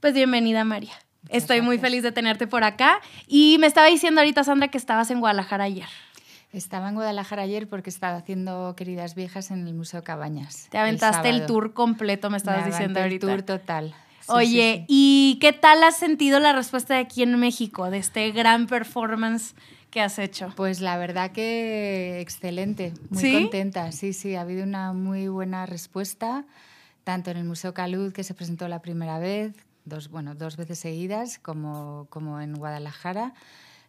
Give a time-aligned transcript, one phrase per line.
[0.00, 0.94] Pues bienvenida, María.
[1.28, 3.00] Estoy muy feliz de tenerte por acá.
[3.26, 5.88] Y me estaba diciendo ahorita, Sandra, que estabas en Guadalajara ayer.
[6.54, 10.68] Estaba en Guadalajara ayer porque estaba haciendo Queridas Viejas en el Museo Cabañas.
[10.70, 13.26] Te aventaste el, tour completo, me estabas diciendo ahorita.
[13.26, 13.94] El tour total.
[14.28, 18.68] Oye, ¿y qué tal has sentido la respuesta de aquí en México, de este gran
[18.68, 19.54] performance
[19.90, 20.52] que has hecho?
[20.56, 23.92] Pues la verdad que excelente, muy contenta.
[23.92, 26.46] Sí, sí, ha habido una muy buena respuesta,
[27.04, 29.52] tanto en el Museo Calud, que se presentó la primera vez,
[29.84, 33.34] dos, bueno, dos veces seguidas, como, como en Guadalajara.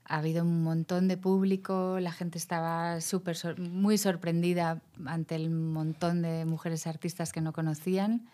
[0.06, 6.22] Ha habido un montón de público, la gente estaba súper, muy sorprendida ante el montón
[6.22, 8.28] de mujeres artistas que no conocían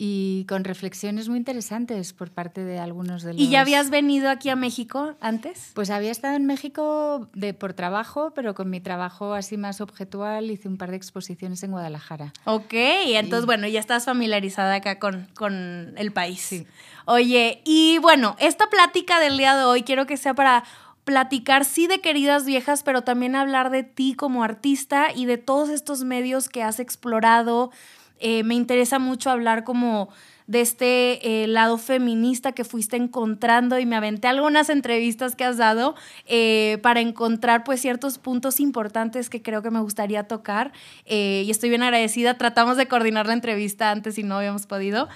[0.00, 3.42] y con reflexiones muy interesantes por parte de algunos de los...
[3.42, 5.72] ¿Y ya habías venido aquí a México antes?
[5.74, 10.52] Pues había estado en México de, por trabajo, pero con mi trabajo así más objetual
[10.52, 12.32] hice un par de exposiciones en Guadalajara.
[12.44, 16.42] Ok, entonces bueno, ya estás familiarizada acá con, con el país.
[16.42, 16.66] Sí.
[17.04, 20.62] Oye, y bueno, esta plática del día de hoy quiero que sea para
[21.02, 25.70] platicar sí de queridas viejas, pero también hablar de ti como artista y de todos
[25.70, 27.72] estos medios que has explorado,
[28.20, 30.08] eh, me interesa mucho hablar como
[30.46, 35.58] de este eh, lado feminista que fuiste encontrando y me aventé algunas entrevistas que has
[35.58, 35.94] dado
[36.26, 40.72] eh, para encontrar pues ciertos puntos importantes que creo que me gustaría tocar
[41.04, 42.38] y estoy bien agradecida.
[42.38, 45.08] Tratamos de coordinar la entrevista antes y no habíamos podido.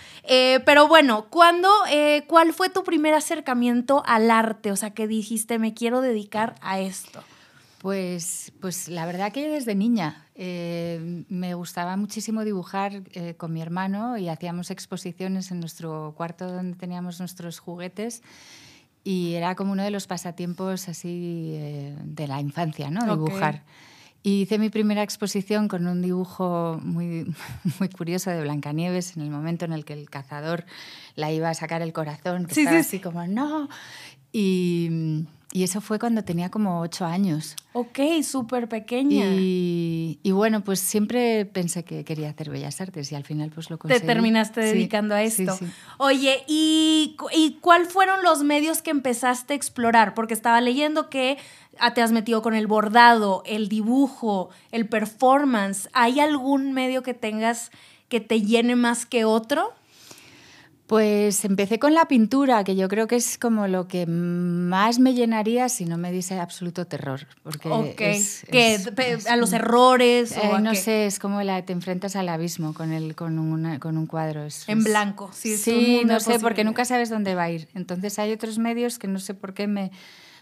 [0.66, 1.70] pero bueno, ¿cuándo,
[2.27, 4.70] ¿cuál fue tu primer acercamiento al arte?
[4.70, 7.22] O sea, que dijiste, me quiero dedicar a esto.
[7.83, 13.61] Pues, pues la verdad que desde niña eh, me gustaba muchísimo dibujar eh, con mi
[13.61, 18.22] hermano y hacíamos exposiciones en nuestro cuarto donde teníamos nuestros juguetes
[19.03, 23.05] y era como uno de los pasatiempos así eh, de la infancia, ¿no?
[23.05, 23.64] Dibujar.
[24.25, 27.34] Y hice mi primera exposición con un dibujo muy,
[27.80, 30.64] muy curioso de Blancanieves en el momento en el que el cazador
[31.16, 33.69] la iba a sacar el corazón, que estaba así como, no.
[34.33, 37.56] Y y eso fue cuando tenía como ocho años.
[37.75, 39.27] Ok, súper pequeña.
[39.27, 43.78] Y, bueno, pues siempre pensé que quería hacer bellas artes y al final pues lo
[43.78, 44.00] conseguí.
[44.00, 45.59] Te terminaste dedicando a esto.
[45.98, 50.15] Oye, ¿y, ¿y cuál fueron los medios que empezaste a explorar?
[50.15, 51.37] Porque estaba leyendo que
[51.94, 55.91] te has metido con el bordado, el dibujo, el performance.
[55.93, 57.70] ¿Hay algún medio que tengas
[58.09, 59.75] que te llene más que otro?
[60.92, 65.14] Pues empecé con la pintura, que yo creo que es como lo que más me
[65.14, 67.26] llenaría si no me diese absoluto terror.
[67.42, 67.70] Porque
[69.26, 70.36] a los errores.
[70.36, 73.97] o eh, no sé, es como la, te enfrentas al abismo con, el, con, con
[73.97, 74.47] un cuadro.
[74.66, 75.56] en blanco, sí.
[75.56, 77.69] Sí, no sé, porque nunca sabes dónde va a ir.
[77.72, 79.92] Entonces hay otros medios que no sé por qué me,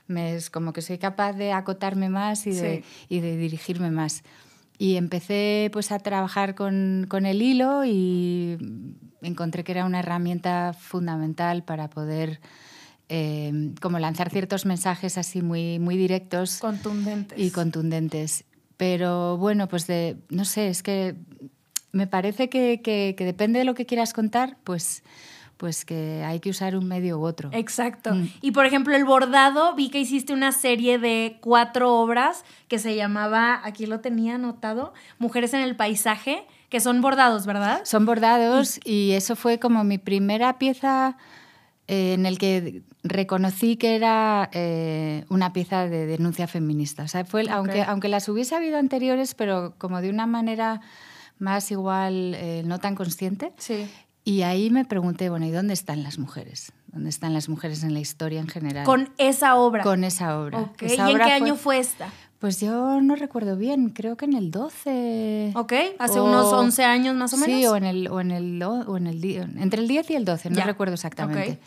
[0.09, 4.25] me es como que soy capaz de acotarme más y de, y de dirigirme más.
[4.81, 8.57] Y empecé pues a trabajar con, con, el hilo y
[9.21, 12.41] encontré que era una herramienta fundamental para poder
[13.11, 16.57] eh, como lanzar ciertos mensajes así muy, muy directos.
[16.61, 17.39] Contundentes.
[17.39, 18.45] Y contundentes.
[18.79, 21.15] Pero bueno, pues de, no sé, es que
[21.93, 25.03] me parece que, que, que depende de lo que quieras contar, pues
[25.61, 27.51] pues que hay que usar un medio u otro.
[27.53, 28.15] Exacto.
[28.15, 28.31] Mm.
[28.41, 32.97] Y por ejemplo, el bordado, vi que hiciste una serie de cuatro obras que se
[32.97, 37.83] llamaba, aquí lo tenía anotado, Mujeres en el Paisaje, que son bordados, ¿verdad?
[37.85, 41.19] Son bordados y, eso fue como mi primera pieza
[41.89, 47.03] eh, en el que reconocí que era eh, una pieza de denuncia feminista.
[47.03, 50.81] O sea, fue, aunque, aunque las hubiese habido anteriores, pero como de una manera
[51.39, 53.53] más igual, eh, no tan consciente.
[53.59, 53.87] Sí.
[54.25, 56.73] Y ahí me pregunté, bueno, ¿y dónde están las mujeres?
[56.89, 58.85] ¿Dónde están las mujeres en la historia en general?
[58.85, 59.83] Con esa obra.
[59.83, 60.73] Con esa obra.
[60.81, 62.13] ¿Y en qué año fue esta?
[62.39, 65.53] Pues yo no recuerdo bien, creo que en el 12.
[65.55, 67.61] Ok, hace unos 11 años más o menos.
[67.61, 69.23] Sí, o en el, o en el, o en el
[69.59, 71.61] entre el 10 y el 12, no recuerdo exactamente.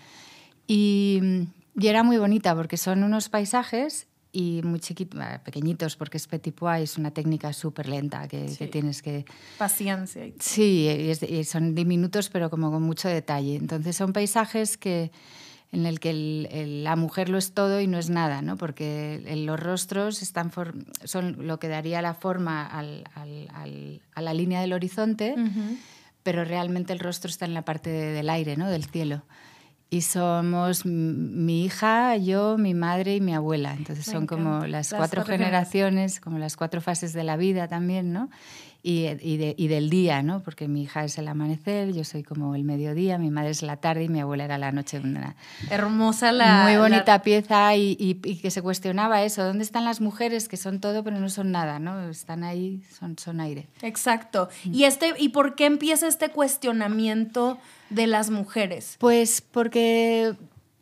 [0.66, 1.46] Y,
[1.78, 6.56] y, era muy bonita porque son unos paisajes y muy chiquitos, pequeñitos, porque es petit
[6.56, 9.26] pois, es una técnica súper lenta que, tienes que...
[9.60, 10.26] Paciencia.
[10.40, 13.56] Sí, y, son diminutos, pero como con mucho detalle.
[13.56, 15.12] Entonces son paisajes que
[15.72, 16.14] en el que
[16.84, 18.58] la mujer lo es todo y no es nada, ¿no?
[18.58, 20.52] porque los rostros están
[21.04, 25.36] son lo que daría la forma al, al, a la línea del horizonte,
[26.22, 28.70] pero realmente el rostro está en la parte del aire, ¿no?
[28.70, 29.24] del cielo
[29.94, 33.76] y somos mi hija, yo, mi madre y mi abuela.
[33.78, 38.32] Entonces son como las, cuatro, generaciones, como las cuatro fases de la vida también, ¿no?
[38.86, 40.44] y, y, del día, ¿no?
[40.44, 43.78] Porque mi hija es el amanecer, yo soy como el mediodía, mi madre es la
[43.78, 45.00] tarde y mi abuela era la noche.
[45.00, 45.38] Una
[45.70, 46.64] Hermosa la...
[46.64, 50.82] Muy bonita pieza y, y, que se cuestionaba eso, ¿dónde están las mujeres que son
[50.82, 52.10] todo pero no son nada, ¿no?
[52.10, 53.70] Están ahí, son, son aire.
[53.82, 54.50] Exacto.
[54.66, 54.74] Mm.
[54.74, 57.60] ¿Y, este, ¿Y por qué empieza este cuestionamiento
[57.94, 58.96] de las mujeres?
[59.00, 60.36] Pues porque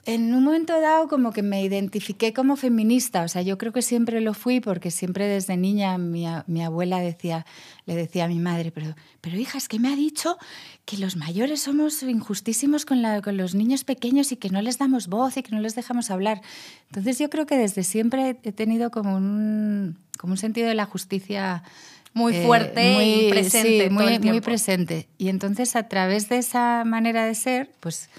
[0.06, 3.84] en un momento dado como que me identifiqué como feminista, o sea, yo creo que
[3.84, 7.46] siempre lo fui porque siempre desde niña mi, mi abuela decía,
[7.86, 10.38] le decía a mi madre, pero, pero hija, es que me ha dicho
[10.86, 15.08] que los mayores somos injustísimos con, con los niños pequeños y que no les damos
[15.08, 16.42] voz y que no les dejamos hablar.
[16.88, 20.86] Entonces yo creo que desde siempre he tenido como un, como un sentido de la
[20.86, 21.64] justicia
[22.14, 23.90] muy eh, fuerte muy, y presente.
[23.90, 25.08] muy, muy presente.
[25.18, 28.10] Y entonces a través de esa manera de ser, pues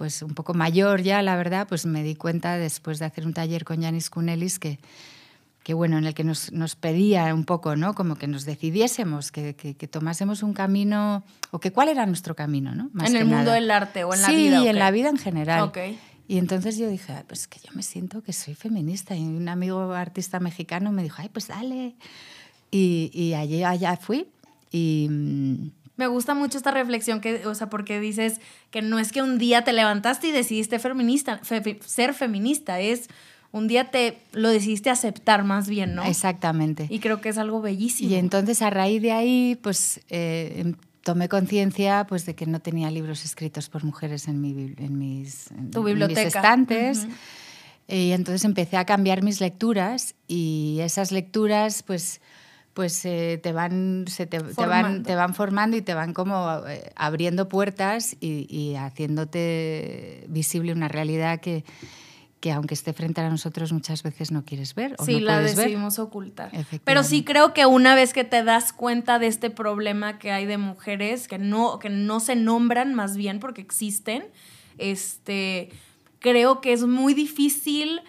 [0.00, 3.34] pues un poco mayor ya, la verdad, pues me di cuenta después de hacer un
[3.34, 4.78] taller con Yanis Kunelis que,
[5.62, 7.94] que bueno, en el que nos, nos, pedía un poco, ¿no?
[7.94, 12.74] Como que nos decidiésemos, que, que, tomásemos un camino, o que cuál era nuestro camino,
[12.74, 12.90] ¿no?
[13.04, 14.62] en el mundo del arte o en la vida.
[14.62, 15.70] Sí, en la vida en general.
[16.26, 19.14] Y entonces yo dije, pues que yo me siento que soy feminista.
[19.14, 21.94] Y un amigo artista mexicano me dijo, ay, pues dale.
[22.70, 24.28] Y, y allí allá fui.
[24.70, 25.70] Y, mm,
[26.00, 28.40] me gusta mucho esta reflexión, que, o sea, porque dices
[28.70, 33.08] que no es que un día te levantaste y decidiste feminista, ser feminista, es
[33.52, 36.04] un día te lo decidiste aceptar más bien, ¿no?
[36.04, 36.86] Exactamente.
[36.88, 38.10] Y creo que es algo bellísimo.
[38.10, 42.60] Y entonces a raíz de ahí, pues eh, em, tomé conciencia pues, de que no
[42.60, 46.22] tenía libros escritos por mujeres en, mi, en, mis, tu biblioteca.
[46.22, 47.06] estantes.
[47.88, 52.20] Y entonces empecé a cambiar mis lecturas y esas lecturas, pues
[52.74, 56.92] pues eh, te, van, se te, van, te van formando y te van como eh,
[56.94, 61.64] abriendo puertas y, haciéndote visible una realidad que,
[62.38, 65.40] que aunque esté frente a nosotros muchas veces no quieres ver o sí, no la
[65.40, 66.52] decidimos ocultar.
[66.84, 70.46] Pero sí creo que una vez que te das cuenta de este problema que hay
[70.46, 74.24] de mujeres que no, que no se nombran más bien porque existen,
[74.78, 75.70] este,
[76.20, 78.00] creo que es muy difícil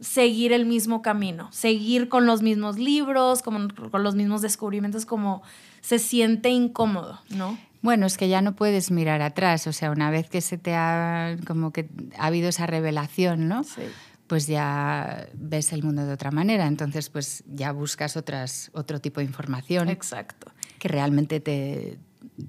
[0.00, 5.42] seguir el mismo camino, seguir con los mismos libros, con, con los mismos descubrimientos, como
[5.80, 7.58] se siente incómodo, ¿no?
[7.82, 10.74] Bueno, es que ya no puedes mirar atrás, o sea, una vez que se te
[10.74, 11.88] ha, como que
[12.18, 13.62] ha habido esa revelación, ¿no?
[13.62, 13.82] Sí.
[14.26, 19.20] Pues ya ves el mundo de otra manera, entonces pues ya buscas otras, otro tipo
[19.20, 19.88] de información.
[19.88, 20.50] Exacto.
[20.80, 21.98] Que realmente te,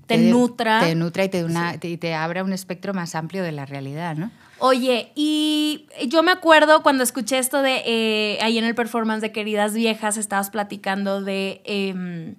[0.06, 0.79] te, nutra.
[0.79, 4.15] Te nutra y te, una, te, te abra un espectro más amplio de la realidad,
[4.15, 4.31] ¿no?
[4.59, 9.31] Oye, y yo me acuerdo cuando escuché esto de eh, ahí en el performance de
[9.31, 12.35] Queridas Viejas, estabas platicando de, em,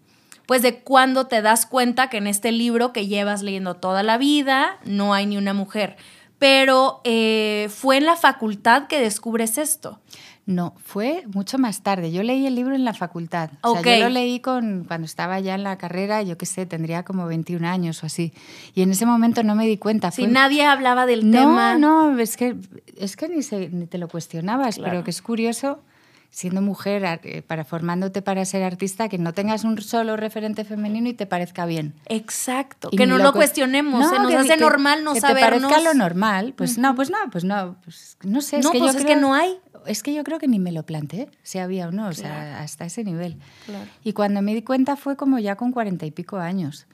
[0.46, 4.18] pues de cuando te das cuenta que en este libro que llevas leyendo toda la
[4.18, 5.96] vida no hay ni una mujer.
[6.40, 10.00] Pero eh, fue en la facultad que descubres esto.
[10.48, 12.10] No, fue mucho más tarde.
[12.10, 13.50] Yo leí el libro en la facultad.
[13.60, 16.64] O sea, yo lo leí con, cuando estaba ya en la carrera, yo qué sé,
[16.64, 18.32] tendría como 21 años o así.
[18.74, 20.10] Y en ese momento no me di cuenta.
[20.10, 21.76] Si nadie hablaba del tema.
[21.76, 22.56] No, no, es que,
[22.96, 25.82] es que ni, ni te lo cuestionabas, pero que es curioso
[26.30, 31.08] siendo mujer, eh, para formándote para ser artista, que no tengas un solo referente femenino
[31.08, 31.94] y te parezca bien.
[32.06, 32.90] Exacto.
[32.90, 35.62] que no lo, cuestionemos, se nos hace normal no que sabernos.
[35.62, 36.54] te parezca lo normal.
[36.56, 38.60] Pues no, pues no, pues no, pues no sé.
[38.60, 39.58] No, es que pues yo es que no hay.
[39.86, 42.60] Es que yo creo que ni me lo planteé, si había o no, o sea,
[42.60, 43.38] hasta ese nivel.
[44.04, 46.86] Y cuando me di cuenta fue como ya con cuarenta y pico años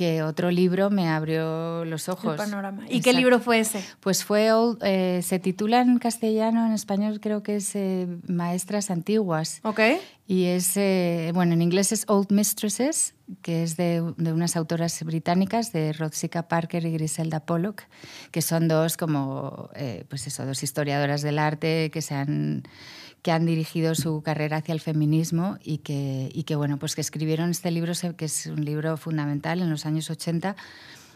[0.00, 2.34] que otro libro me abrió los ojos.
[2.38, 2.86] panorama.
[2.88, 3.84] ¿Y qué libro fue ese?
[4.00, 4.48] Pues fue,
[4.80, 9.60] eh, se titula en castellano, en español creo que es eh, Maestras Antiguas.
[9.62, 9.80] Ok.
[10.26, 13.12] Y es, eh, bueno, en inglés es Old Mistresses,
[13.42, 17.82] que es de, de, unas autoras británicas, de Rodsika Parker y Griselda Pollock,
[18.30, 19.68] que son dos como,
[20.08, 22.62] pues eso, dos historiadoras del arte que se han
[23.22, 27.70] que han dirigido su carrera hacia el feminismo y que, bueno, pues que escribieron este
[27.70, 30.56] libro, que es un libro fundamental en los años 80,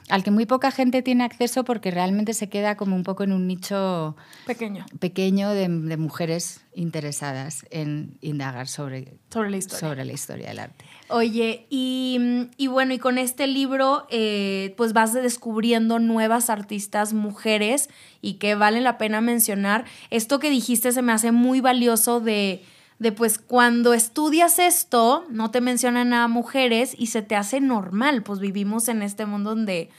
[0.08, 3.32] al que muy poca gente tiene acceso porque realmente se queda como un poco en
[3.32, 9.78] un nicho pequeño, pequeño de, mujeres interesadas en indagar sobre, sobre, la historia.
[9.78, 10.84] sobre la historia del arte.
[11.08, 17.88] Oye, y, y bueno, y con este libro eh, pues vas descubriendo nuevas artistas mujeres
[18.20, 19.84] y que vale la pena mencionar.
[20.10, 22.62] Esto que dijiste se me hace muy valioso de
[22.98, 28.22] de pues cuando estudias esto, no te mencionan a mujeres y se te hace normal,
[28.22, 29.90] pues vivimos en este mundo donde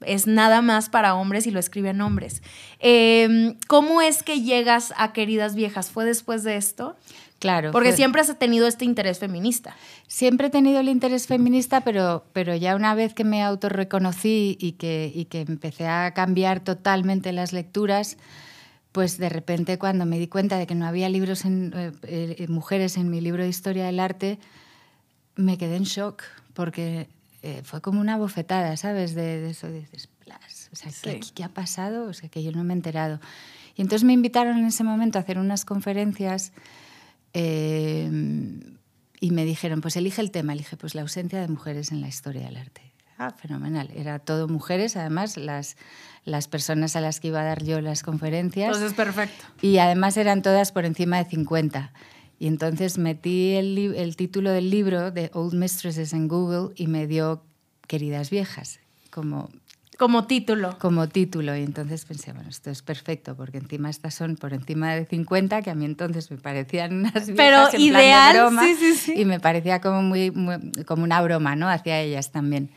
[0.00, 2.42] es nada más para hombres y lo escriben hombres.
[2.78, 5.90] Em, ¿Cómo es que llegas a Queridas Viejas?
[5.90, 6.96] ¿Fue después de esto?
[7.38, 7.70] Claro.
[7.70, 9.76] Porque siempre has tenido este interés feminista.
[10.08, 14.72] Siempre he tenido el interés feminista, pero, pero ya una vez que me autorreconocí y
[14.72, 18.16] que, y que empecé a cambiar totalmente las lecturas,
[18.98, 22.46] pues de repente cuando me di cuenta de que no había libros en, eh, eh,
[22.48, 24.40] mujeres en mi libro de historia del arte,
[25.36, 27.08] me quedé en shock porque
[27.44, 29.14] eh, fue como una bofetada, ¿sabes?
[29.14, 30.08] De, eso dices,
[30.72, 32.08] o sea, ¿qué, ¿qué, ha pasado?
[32.08, 33.20] O sea, que yo no me he enterado.
[33.76, 36.50] Y entonces me invitaron en ese momento a hacer unas conferencias
[37.32, 42.08] y me dijeron, pues elige el tema, elige pues la ausencia de mujeres en la
[42.08, 42.87] historia del arte.
[43.18, 43.90] Ah, fenomenal.
[43.94, 45.76] Era todo mujeres, además, las,
[46.24, 48.68] las personas a las que iba a dar yo las conferencias.
[48.68, 49.44] Entonces, perfecto.
[49.60, 51.92] Y además eran todas por encima de 50.
[52.38, 57.08] Y entonces metí el, el título del libro de Old Mistresses en Google y me
[57.08, 57.42] dio
[57.88, 58.78] Queridas Viejas,
[59.10, 59.48] como
[59.98, 60.78] como título.
[60.78, 61.56] Como título.
[61.56, 65.60] Y entonces pensé, bueno, esto es perfecto, porque encima estas son por encima de 50,
[65.62, 68.76] que a mí entonces me parecían unas viejas Pero en ideal, plan de broma, sí,
[68.78, 69.14] sí, sí.
[69.16, 70.32] Y me parecía como, muy,
[70.86, 71.68] como una broma, ¿no?
[71.68, 72.70] Hacia ellas también.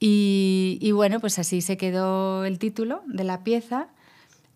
[0.00, 3.88] Y, y, bueno, pues así se quedó el título de la pieza,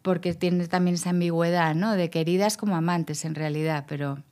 [0.03, 1.93] porque tiene también esa ambigüedad, ¿no?
[1.93, 4.23] De queridas como amantes en realidad, pero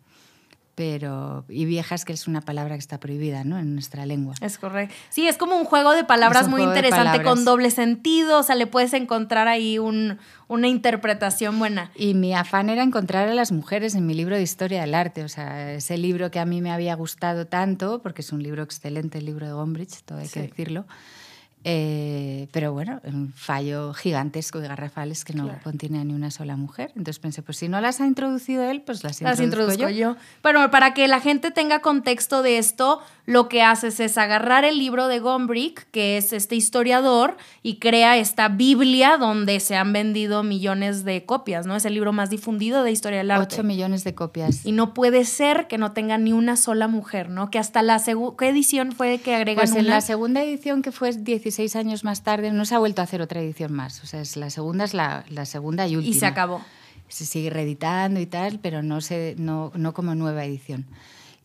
[0.80, 3.58] pero y viejas que es una palabra que está prohibida ¿no?
[3.58, 4.34] en nuestra lengua.
[4.40, 4.94] Es correcto.
[5.10, 8.66] Sí, es como un juego de palabras muy interesante con doble sentido, o sea, le
[8.66, 10.16] puedes encontrar ahí un,
[10.48, 11.90] una interpretación buena.
[11.94, 15.22] Y mi afán era encontrar a las mujeres en mi libro de historia del arte,
[15.22, 18.62] o sea, ese libro que a mí me había gustado tanto, porque es un libro
[18.62, 20.32] excelente, el libro de Gombrich, todo hay sí.
[20.32, 20.86] que decirlo.
[21.62, 25.60] Eh, pero bueno, un fallo gigantesco y garrafal es que no claro.
[25.62, 26.90] contiene ni una sola mujer.
[26.96, 29.90] Entonces pensé, pues si no las ha introducido él, pues las, las introduzco, yo.
[29.90, 30.16] yo.
[30.42, 34.78] Pero para que la gente tenga contexto de esto, lo que haces es agarrar el
[34.78, 40.42] libro de Gombrich, que es este historiador, y crea esta Biblia donde se han vendido
[40.42, 41.76] millones de copias, ¿no?
[41.76, 43.54] Es el libro más difundido de historia del arte.
[43.54, 44.64] Ocho millones de copias.
[44.64, 47.50] Y no puede ser que no tenga ni una sola mujer, ¿no?
[47.50, 48.36] Que hasta la segunda...
[48.38, 49.96] ¿Qué edición fue que agregan Pues en una?
[49.96, 51.12] la segunda edición, que fue
[51.50, 54.02] 16 años más tarde, no se ha vuelto a hacer otra edición más.
[54.04, 56.14] O sea, es, la segunda es la, la segunda y última.
[56.14, 56.62] Y se acabó.
[57.08, 60.86] Se sigue reeditando y tal, pero no, se, no, no como nueva edición.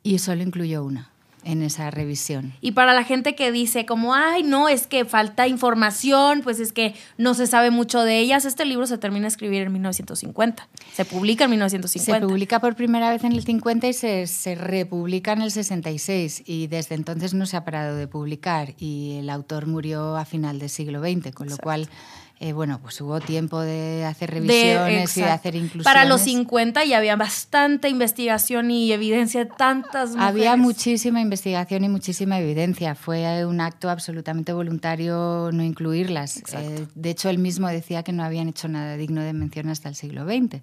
[0.04, 1.10] Y solo incluyó una
[1.46, 2.54] en esa revisión.
[2.60, 6.74] Y para la gente que dice como, ay, no, es que falta información, pues es
[6.74, 10.68] que no se sabe mucho de ellas, este libro se termina de escribir en 1950,
[10.94, 12.20] se publica en 1950.
[12.20, 16.44] Se publica por primera vez en el 50 y se, se republica en el 66
[16.46, 20.60] y desde entonces no se ha parado de publicar y el autor murió a final
[20.60, 21.64] del siglo XX, con lo Exacto.
[21.64, 21.90] cual...
[22.39, 25.86] Eh, bueno, pues hubo tiempo de hacer revisiones de, y de hacer inclusiones.
[25.86, 30.27] Para los 50 ya había bastante investigación y evidencia de tantas mujeres.
[30.27, 32.94] Había muchísima investigación y muchísima evidencia.
[32.94, 36.44] Fue un acto absolutamente voluntario no incluirlas.
[36.54, 39.88] Eh, de hecho, él mismo decía que no habían hecho nada digno de mención hasta
[39.88, 40.62] el siglo XX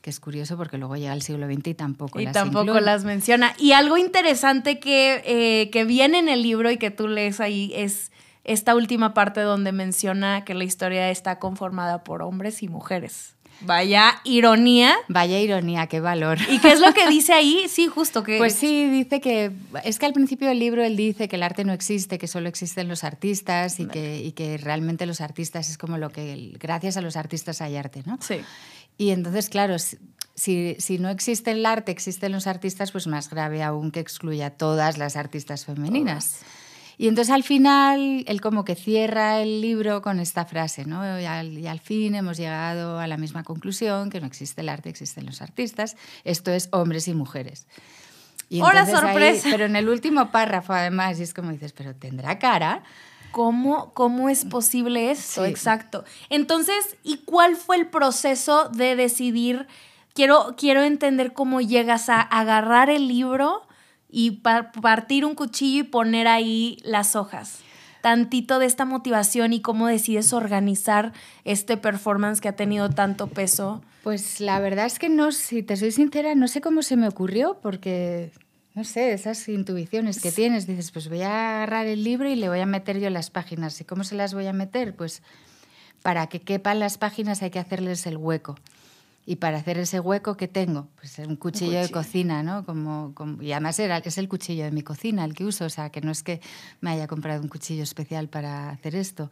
[0.00, 2.82] que es curioso porque luego llega el siglo XX y tampoco y las tampoco incluye.
[2.82, 3.54] las menciona.
[3.56, 7.72] Y algo interesante que, eh, que viene en el libro y que tú lees ahí
[7.74, 8.12] es
[8.44, 13.34] esta última parte donde menciona que la historia está conformada por hombres y mujeres.
[13.60, 14.94] Vaya ironía.
[15.08, 16.38] Vaya ironía, qué valor.
[16.50, 17.66] ¿Y qué es lo que dice ahí?
[17.68, 18.38] Sí, justo que...
[18.38, 19.52] Pues sí, dice que...
[19.84, 22.48] Es que al principio del libro él dice que el arte no existe, que solo
[22.48, 26.52] existen los artistas y, que, y que realmente los artistas es como lo que...
[26.58, 28.18] Gracias a los artistas hay arte, ¿no?
[28.20, 28.40] Sí.
[28.98, 33.62] Y entonces, claro, si, si, no existe el arte, existen los artistas, pues más grave
[33.62, 36.40] aún que excluya a todas las artistas femeninas.
[36.42, 36.63] Oh.
[36.98, 41.20] Y entonces al final él como que cierra el libro con esta frase, ¿no?
[41.20, 44.68] Y al, y al, fin hemos llegado a la misma conclusión, que no existe el
[44.68, 45.96] arte, existen los artistas.
[46.24, 47.66] Esto es hombres y mujeres.
[48.48, 49.46] Y ¡Hola, sorpresa!
[49.46, 52.84] Ahí, pero en el último párrafo además, y es como dices, pero ¿tendrá cara?
[53.32, 55.44] ¿Cómo, ¿Cómo es posible eso?
[55.44, 55.50] Sí.
[55.50, 56.04] Exacto.
[56.30, 59.66] Entonces, ¿y cuál fue el proceso de decidir?
[60.14, 63.63] Quiero, quiero entender cómo llegas a agarrar el libro
[64.14, 67.58] y par partir un cuchillo y poner ahí las hojas.
[68.00, 73.82] Tantito de esta motivación y cómo decides organizar este performance que ha tenido tanto peso.
[74.04, 77.08] Pues la verdad es que no, si te soy sincera, no sé cómo se me
[77.08, 78.30] ocurrió, porque
[78.74, 82.48] no sé, esas intuiciones que tienes, dices, pues voy a agarrar el libro y le
[82.48, 83.80] voy a meter yo las páginas.
[83.80, 84.94] ¿Y cómo se las voy a meter?
[84.94, 85.22] Pues
[86.02, 88.54] para que quepan las páginas hay que hacerles el hueco.
[89.26, 91.80] Y para hacer ese hueco que tengo, pues un cuchillo, un cuchillo.
[91.80, 92.66] de cocina, ¿no?
[92.66, 95.70] Como, como, y además era, es el cuchillo de mi cocina el que uso, o
[95.70, 96.40] sea, que no es que
[96.80, 99.30] me haya comprado un cuchillo especial para hacer esto.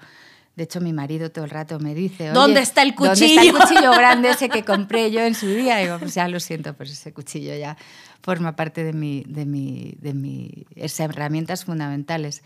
[0.57, 3.15] De hecho, mi marido todo el rato me dice, ¿dónde está el cuchillo?
[3.15, 5.81] ¿Dónde está el cuchillo grande ese que compré yo en su día?
[5.81, 7.77] Y digo, pues ya lo siento, pues ese cuchillo ya
[8.23, 12.43] forma parte de, mi, de, mi, de mis herramientas fundamentales.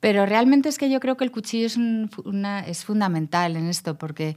[0.00, 3.68] Pero realmente es que yo creo que el cuchillo es, un, una, es fundamental en
[3.68, 4.36] esto, porque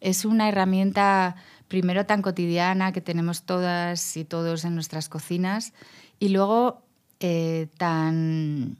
[0.00, 1.36] es una herramienta
[1.68, 5.72] primero tan cotidiana que tenemos todas y todos en nuestras cocinas
[6.18, 6.82] y luego
[7.20, 8.76] eh, tan,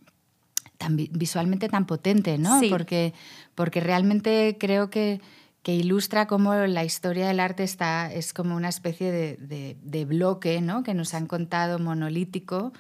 [0.78, 2.60] tan visualmente tan potente, ¿no?
[2.60, 2.68] Sí.
[2.70, 3.14] Porque,
[3.54, 5.20] porque realmente creo que,
[5.62, 10.60] que ilustra cómo la historia del arte está, es como una especie de, de, bloque
[10.60, 10.82] ¿no?
[10.82, 12.72] que nos han contado monolítico,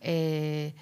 [0.00, 0.74] eh,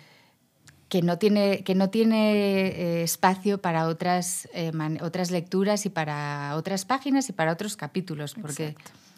[0.97, 4.73] que no tiene, que no tiene eh, espacio para otras, eh,
[5.03, 8.75] otras lecturas y para otras páginas y para otros capítulos, porque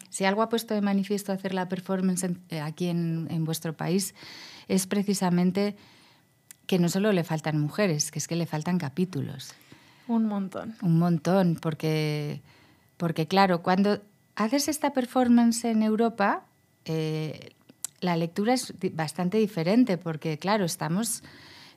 [0.09, 2.27] si algo ha puesto de manifiesto hacer la performance
[2.61, 4.13] aquí en, en vuestro país
[4.67, 5.77] es precisamente
[6.67, 9.53] que no solo le faltan mujeres, que es que le faltan capítulos.
[10.09, 10.75] Un montón.
[10.81, 12.41] Un montón, porque,
[12.97, 14.01] porque claro, cuando
[14.35, 16.43] haces esta performance en Europa,
[16.83, 17.53] eh,
[18.01, 21.23] la lectura es bastante diferente, porque claro, estamos,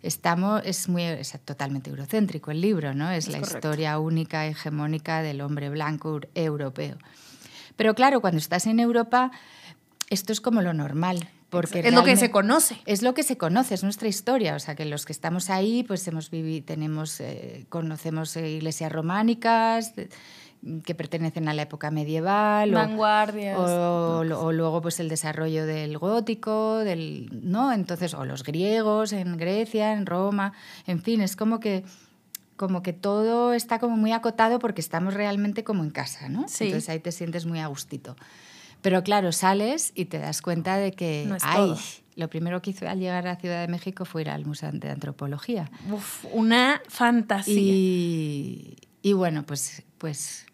[0.03, 3.11] estamos es muy es totalmente eurocéntrico el libro, ¿no?
[3.11, 6.97] Es, la historia única, hegemónica del hombre blanco europeo.
[7.77, 9.31] Pero claro, cuando estás en Europa,
[10.11, 11.29] esto es como lo normal.
[11.51, 12.81] Porque es lo que se conoce.
[12.87, 14.55] Es lo que se conoce, es nuestra historia.
[14.57, 18.91] O sea, que los que estamos ahí, pues hemos vivido, tenemos, eh, conocemos eh, iglesias
[18.91, 19.93] románicas
[20.85, 22.71] que pertenecen a la época medieval.
[22.71, 23.59] Vanguardias.
[23.59, 27.73] O, o, luego pues el desarrollo del gótico, del, ¿no?
[27.73, 30.53] Entonces, o los griegos en Grecia, en Roma,
[30.87, 31.85] en fin, es como que
[32.57, 36.45] como que todo está como muy acotado porque estamos realmente como en casa, ¿no?
[36.47, 36.65] Sí.
[36.65, 38.15] Entonces ahí te sientes muy a gustito.
[38.83, 41.37] Pero claro, sales y te das cuenta de que no
[42.15, 44.91] lo primero que hice al llegar a Ciudad de México fue ir al Museo de
[44.91, 45.71] Antropología.
[45.91, 47.55] Uf, una fantasía.
[47.55, 50.47] Y, y, bueno, pues, pues,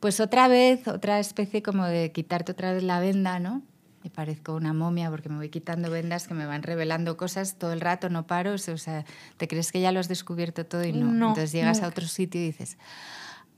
[0.00, 3.62] pues otra vez, otra especie como de quitarte otra vez la venda, ¿no?
[4.04, 7.72] Me parezco una momia porque me voy quitando vendas que me van revelando cosas todo
[7.72, 8.54] el rato, no paro.
[8.54, 9.04] O sea,
[9.36, 11.10] te crees que ya lo has descubierto todo y no.
[11.10, 12.78] Entonces llegas a otro sitio y dices,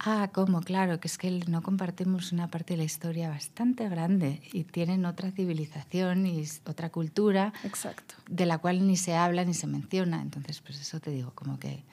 [0.03, 0.63] Ah, ¿cómo?
[0.63, 5.05] Claro, que es que no compartimos una parte de la historia bastante grande y tienen
[5.05, 8.15] otra civilización y otra cultura Exacto.
[8.27, 10.23] de la cual ni se habla ni se menciona.
[10.23, 11.85] Entonces, pues eso te digo, como que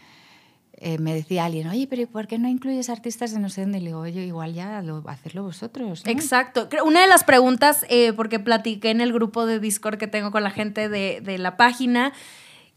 [0.80, 3.80] eh, me decía alguien, oye, pero ¿por qué no incluyes artistas de no sé dónde?
[3.80, 6.04] Y le digo, oye, igual ya lo, hacerlo vosotros.
[6.06, 6.70] Exacto.
[6.86, 10.44] Una de las preguntas, eh, porque platiqué en el grupo de Discord que tengo con
[10.44, 12.14] la gente de, de la página,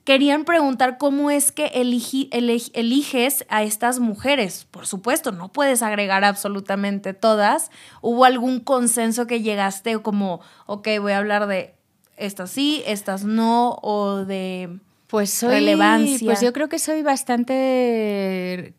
[0.05, 4.67] querían preguntar cómo es que eliges a estas mujeres.
[4.71, 7.71] Por supuesto, no puedes agregar absolutamente todas.
[8.01, 11.75] ¿Hubo algún consenso que llegaste como, ok, voy a hablar de
[12.17, 14.79] estas sí, estas no, o de
[15.11, 16.25] pues soy, relevancia?
[16.25, 18.75] Pues yo creo que soy bastante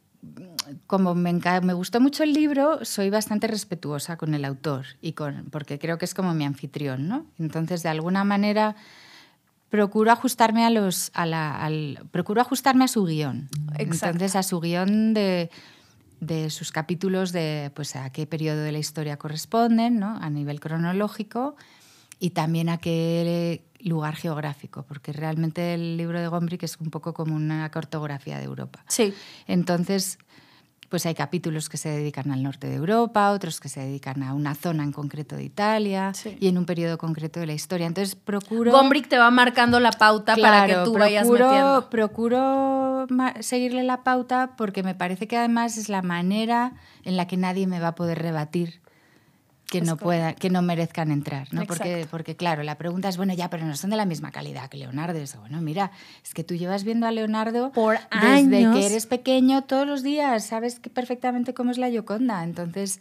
[0.88, 5.46] como me, me, gustó mucho el libro, soy bastante respetuosa con el autor y con
[5.52, 7.26] porque creo que es como mi anfitrión, ¿no?
[7.40, 8.76] Entonces, de alguna manera
[9.70, 13.48] procuro ajustarme a los a la, al, procuro ajustarme a su guion
[13.80, 15.50] entonces a su guion de,
[16.20, 20.18] de, sus capítulos de pues a qué periodo de la historia corresponden ¿no?
[20.22, 21.56] a nivel cronológico
[22.22, 27.14] y también a qué lugar geográfico porque realmente el libro de Gombrich es un poco
[27.14, 29.14] como una cartografía de Europa sí
[29.48, 30.20] entonces
[30.92, 34.34] pues hay capítulos que se dedican al norte de Europa, otros que se dedican a
[34.34, 37.88] una zona en concreto de Italia y en un periodo concreto de la historia.
[37.88, 38.74] Entonces procuro...
[38.74, 41.90] Gombrich te va marcando la pauta para que tú vayas metiendo.
[41.90, 43.08] Procuro
[43.40, 46.74] seguirle la pauta porque me parece que además es la manera
[47.06, 48.82] en la que nadie me va a poder rebatir
[49.72, 51.66] que no puedan, que no merezcan entrar, ¿no?
[51.66, 54.70] Porque, porque claro, la pregunta es, bueno, ya, pero no son de la misma calidad
[54.70, 55.18] que Leonardo.
[55.18, 55.92] Eso, bueno, mira,
[56.26, 60.46] es que tú llevas viendo a Leonardo por desde que eres pequeño todos los días,
[60.46, 62.44] sabes que perfectamente cómo es la Yoconda.
[62.44, 63.00] Entonces,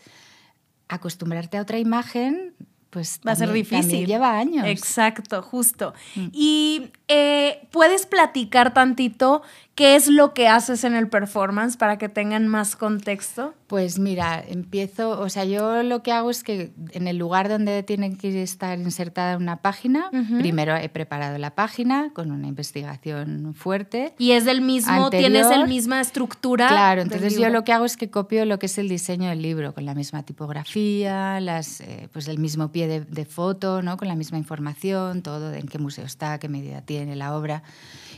[0.86, 2.54] acostumbrarte a otra imagen
[2.90, 4.06] pues va a ser difícil.
[4.06, 4.66] lleva años.
[4.66, 5.94] Exacto, justo.
[6.14, 6.26] Mm.
[6.32, 9.42] Y eh, puedes platicar tantito
[9.74, 13.54] qué es lo que haces en el performance para que tengan más contexto.
[13.66, 17.82] Pues mira, empiezo, o sea, yo lo que hago es que en el lugar donde
[17.82, 24.12] tiene que estar insertada una página, primero he preparado la página con una investigación fuerte.
[24.18, 26.68] Y es del mismo, tienes la misma estructura.
[26.68, 29.42] Claro, entonces yo lo que hago es que copio lo que es el diseño del
[29.42, 33.96] libro, con la misma tipografía, las, eh, pues el mismo pie de, de foto, ¿no?
[33.96, 37.62] con la misma información, todo, de en qué museo está, qué medida tiene la obra.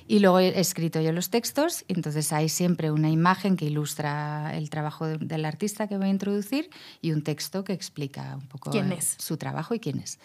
[0.08, 4.68] Y luego he escrito yo los textos, entonces hay siempre una imagen que ilustra el
[4.68, 8.72] trabajo del artista que voy a introducir y un texto que explica un poco
[9.18, 10.18] su trabajo y quién es.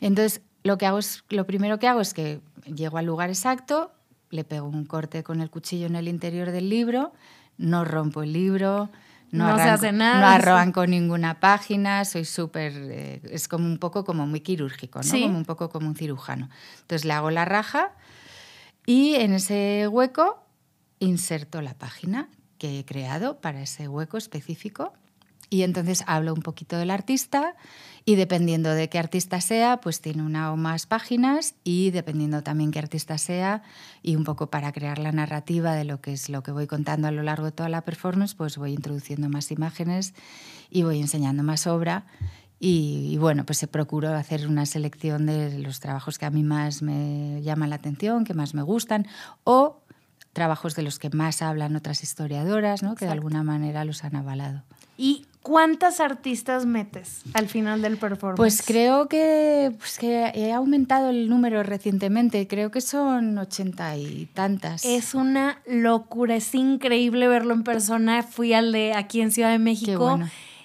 [0.00, 3.90] Entonces, lo, que hago es, lo primero que hago es que llego al lugar exacto,
[4.30, 7.12] le pego un corte con el cuchillo en el interior del libro,
[7.56, 8.90] no rompo el libro,
[9.30, 10.20] no, se hace nada.
[10.20, 12.72] No arranco ninguna página, soy súper.
[12.76, 15.10] Eh, es como un poco como muy quirúrgico, ¿no?
[15.10, 16.48] Como un poco como un cirujano.
[16.80, 17.92] Entonces le hago la raja
[18.86, 20.42] y en ese hueco
[20.98, 24.92] inserto la página que he creado para ese hueco específico
[25.50, 27.54] y entonces hablo un poquito del artista
[28.08, 32.70] y dependiendo de qué artista sea, pues tiene una o más páginas y dependiendo también
[32.70, 33.64] qué artista sea
[34.00, 37.08] y un poco para crear la narrativa de lo que es lo que voy contando
[37.08, 40.14] a lo largo de toda la performance, pues voy introduciendo más imágenes
[40.70, 42.06] y voy enseñando más obra
[42.60, 46.82] y, bueno, pues se procuro hacer una selección de los trabajos que a mí más
[46.82, 49.08] me llaman la atención, que más me gustan
[49.42, 49.82] o
[50.32, 52.94] trabajos de los que más hablan otras historiadoras, ¿no?
[52.94, 54.62] que de alguna manera los han avalado.
[54.96, 58.36] ¿Y cuántas artistas metes al final del performance?
[58.36, 64.28] Pues creo que, pues que he aumentado el número recientemente, creo que son ochenta y
[64.34, 64.84] tantas.
[64.84, 68.24] Es una locura, es increíble verlo en persona.
[68.24, 70.18] Fui al de aquí en Ciudad de México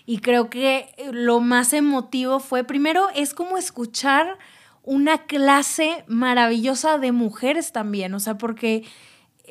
[0.08, 4.40] y creo que lo más emotivo fue, primero, es como escuchar
[4.82, 8.84] una clase maravillosa de mujeres también, o sea, porque...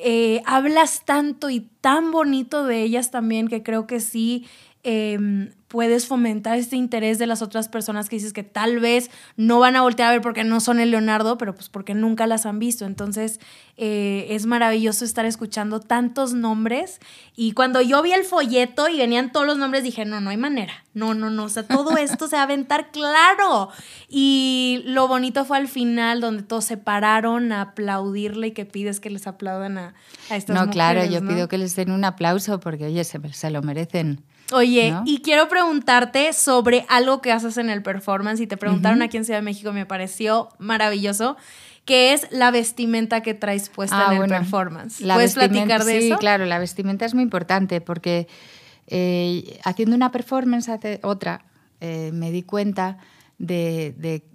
[0.03, 4.47] Eh, hablas tanto y tan bonito de ellas también que creo que sí
[4.83, 9.59] Em, puedes fomentar este interés de las otras personas que dices que tal vez no
[9.59, 12.45] van a voltear a ver porque no son el Leonardo, pero pues porque nunca las
[12.45, 12.83] han visto.
[12.83, 13.39] Entonces
[13.77, 16.99] eh, es maravilloso estar escuchando tantos nombres.
[17.37, 20.35] Y cuando yo vi el folleto y venían todos los nombres, dije, no, no hay
[20.35, 20.73] manera.
[20.93, 21.45] No, no, no.
[21.45, 23.69] O sea, todo esto se va a aventar claro.
[24.09, 28.99] Y lo bonito fue al final, donde todos se pararon a aplaudirle y que pides
[28.99, 29.93] que les aplaudan a,
[30.29, 33.51] a estas no, claro, yo pido que les den un aplauso porque, oye, se, se
[33.51, 34.21] lo merecen.
[34.53, 39.17] Oye, y quiero preguntarte sobre algo que haces en el performance y te preguntaron aquí
[39.17, 41.37] en Ciudad de México, me pareció maravilloso,
[41.85, 45.01] que es la vestimenta que traes puesta ah, en el performance.
[45.01, 46.15] ¿Puedes platicar de eso?
[46.15, 48.27] Sí, claro, la vestimenta es muy importante porque
[48.87, 51.45] eh, haciendo una performance, hace otra,
[51.79, 52.97] eh, me di cuenta
[53.37, 53.93] de,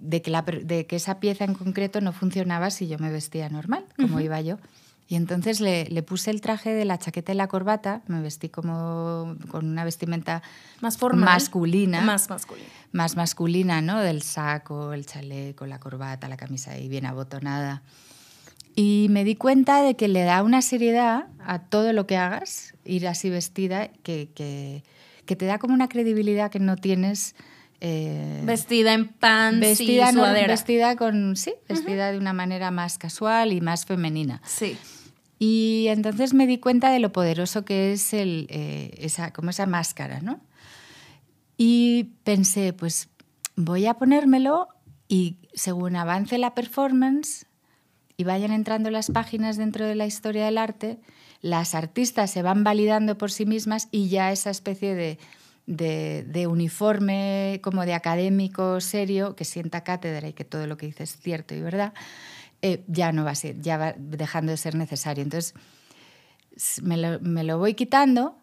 [0.09, 4.19] que de, que esa pieza en concreto no funcionaba si yo me vestía normal, como
[4.21, 4.59] iba yo.
[5.09, 8.49] Y entonces le, le, puse el traje de la chaqueta y la corbata, me vestí
[8.49, 10.43] como con una vestimenta
[10.81, 12.01] más formal, masculina.
[12.01, 12.67] Más masculina.
[12.91, 14.01] Más masculina, ¿no?
[14.01, 17.83] Del saco, el chaleco, la corbata, la camisa ahí bien abotonada.
[18.75, 22.73] Y me di cuenta de que le da una seriedad a todo lo que hagas,
[22.83, 24.83] ir así vestida, que, que,
[25.25, 27.33] que te da como una credibilidad que no tienes...
[27.79, 33.53] Eh, vestida en pants vestida, y vestida con sí vestida de una manera más casual
[33.53, 34.75] y más femenina sí
[35.39, 39.65] y entonces me di cuenta de lo poderoso que es el, eh, esa, como esa
[39.65, 40.39] máscara, ¿no?
[41.57, 43.09] Y pensé, pues
[43.55, 44.67] voy a ponérmelo
[45.07, 47.45] y según avance la performance
[48.15, 50.99] y vayan entrando las páginas dentro de la historia del arte,
[51.41, 55.19] las artistas se van validando por sí mismas y ya esa especie de,
[55.67, 61.03] de, uniforme como de académico serio que sienta cátedra y que todo lo que dice
[61.03, 61.93] es cierto y verdad,
[62.61, 65.23] eh, ya no va a ser, ya va dejando de ser necesario.
[65.23, 65.53] Entonces,
[66.81, 66.97] me
[67.43, 68.37] lo, voy quitando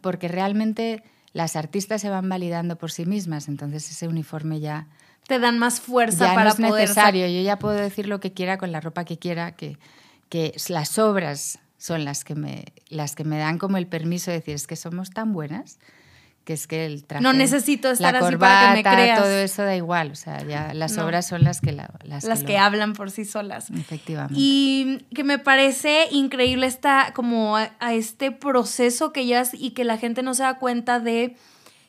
[0.00, 4.88] porque realmente las artistas se van validando por sí mismas, entonces ese uniforme ya...
[5.26, 8.58] Te dan más fuerza para no es necesario, yo ya puedo decir lo que quiera
[8.58, 9.78] con la ropa que quiera, que,
[10.28, 14.38] que las obras son las que, me, las que me dan como el permiso de
[14.38, 15.78] decir, es que somos tan buenas
[16.48, 19.20] que es que el traje, no necesito estar la corbata, así para que me creas.
[19.20, 22.94] todo eso da igual, o sea, ya las obras son las que las, que, hablan
[22.94, 23.68] por sí solas.
[23.70, 24.32] Efectivamente.
[24.34, 29.84] Y que me parece increíble esta como a, a este proceso que ya y que
[29.84, 31.36] la gente no se da cuenta de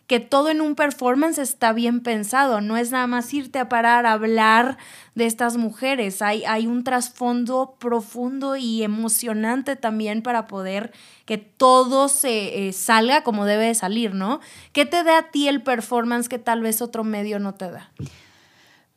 [0.09, 4.07] que todo en un performance está bien pensado, no es nada más irte a parar
[4.07, 4.79] a hablar
[5.13, 10.93] de estas mujeres, hay, hay un trasfondo profundo y emocionante también para poder
[11.25, 14.39] que todo se eh, salga como debe de salir, ¿no?
[14.73, 17.91] ¿Qué te da a ti el performance que tal vez otro medio no te da?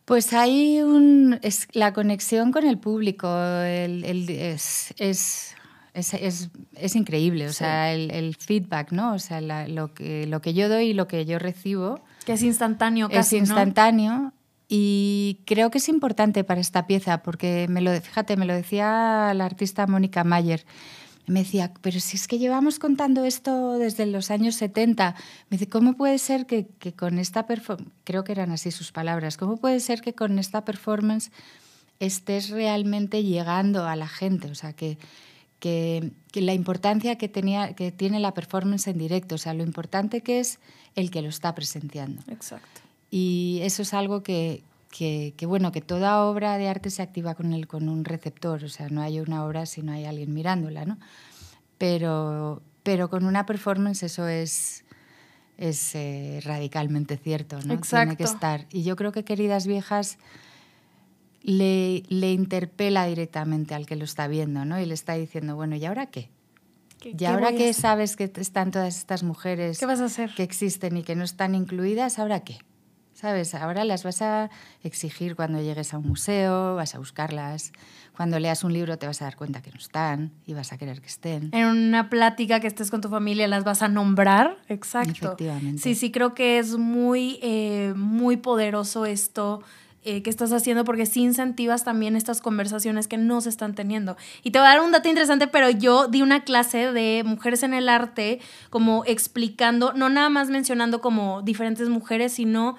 [0.07, 5.57] Pues hay un, es la conexión con el público, el, es, es
[5.95, 9.15] es, es, es increíble, o sea, el, el, feedback, ¿no?
[9.15, 12.01] O sea, lo, que, lo que yo doy y lo que yo recibo.
[12.25, 14.33] Que es instantáneo casi, Es instantáneo
[14.69, 19.33] y creo que es importante para esta pieza porque, me lo, fíjate, me lo decía
[19.35, 20.65] la artista Mónica Mayer.
[21.27, 25.15] Me decía, pero si es que llevamos contando esto desde los años 70.
[25.51, 28.93] Me dice, ¿cómo puede ser que, que con esta performance, creo que eran así sus
[28.93, 31.31] palabras, ¿cómo puede ser que con esta performance
[32.01, 34.51] estés realmente llegando a la gente?
[34.51, 34.99] O sea, que,
[35.63, 40.21] que, la importancia que, tenía, que tiene la performance en directo, o sea, lo importante
[40.21, 40.59] que es
[40.97, 42.21] el que lo está presenciando.
[42.29, 42.81] Exacto.
[43.13, 47.53] Y eso es algo que, que, bueno, que toda obra de arte se activa con,
[47.53, 50.85] el, con un receptor, o sea, no hay una obra si no hay alguien mirándola,
[50.85, 50.99] ¿no?
[51.79, 54.85] Pero, pero con una performance eso es,
[55.59, 57.75] es eh, radicalmente cierto, ¿no?
[57.75, 58.17] Exacto.
[58.17, 58.67] Tiene que estar.
[58.73, 60.19] Y yo creo que Queridas Viejas
[61.43, 64.81] le, le interpela directamente al que lo está viendo, ¿no?
[64.81, 66.31] Y le está diciendo, bueno, ¿y ahora qué?
[67.05, 70.33] y ahora que sabes que están todas estas mujeres ¿Qué vas a hacer?
[70.35, 72.59] que existen y que no están incluidas, ¿ahora qué?
[73.13, 73.55] ¿Sabes?
[73.55, 74.51] Ahora las vas a
[74.83, 77.71] exigir cuando llegues a un museo, vas a buscarlas.
[78.17, 80.79] Cuando leas un libro te vas a dar cuenta que no están y vas a
[80.79, 81.51] querer que estén.
[81.53, 84.59] En una plática que estés con tu familia las vas a nombrar.
[84.69, 85.11] Exacto.
[85.13, 85.81] Efectivamente.
[85.81, 89.63] Sí, sí, creo que es muy, eh, muy poderoso esto
[90.05, 94.17] eh, que estás haciendo porque sí incentivas también estas conversaciones que no se están teniendo.
[94.43, 97.63] Y te voy a dar un dato interesante, pero yo di una clase de mujeres
[97.63, 102.77] en el arte, como explicando, no nada más mencionando como diferentes mujeres, sino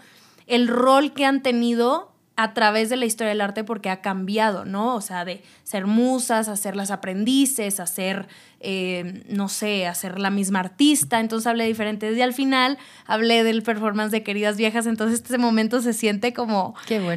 [0.47, 4.65] el rol que han tenido a través de la historia del arte porque ha cambiado,
[4.65, 4.95] ¿no?
[4.95, 8.27] O sea, de ser musas, hacer las aprendices, hacer,
[8.59, 13.43] eh, no sé, hacer la misma artista, entonces hablé de diferentes y al final hablé
[13.43, 16.73] del performance de Queridas Viejas, entonces este momento se siente como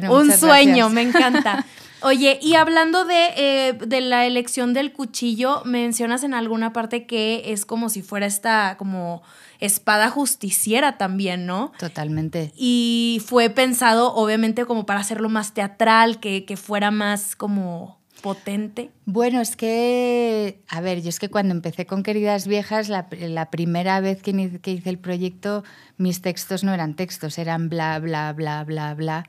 [0.09, 1.65] un sueño, me encanta.
[2.01, 7.41] Oye, y hablando de, eh, de, la elección del cuchillo, mencionas en alguna parte que
[7.47, 9.23] es como si fuera esta como
[9.59, 11.71] espada justiciera también, ¿no?
[11.79, 12.51] Totalmente.
[12.55, 18.91] Y fue pensado, obviamente, como para hacerlo más teatral, que, que fuera más como potente.
[19.05, 23.51] Bueno, es que, a ver, yo es que cuando empecé con Queridas Viejas, la, la
[23.51, 25.63] primera vez que, que hice el proyecto,
[25.97, 29.25] mis textos no eran textos, eran bla, bla, bla, bla, bla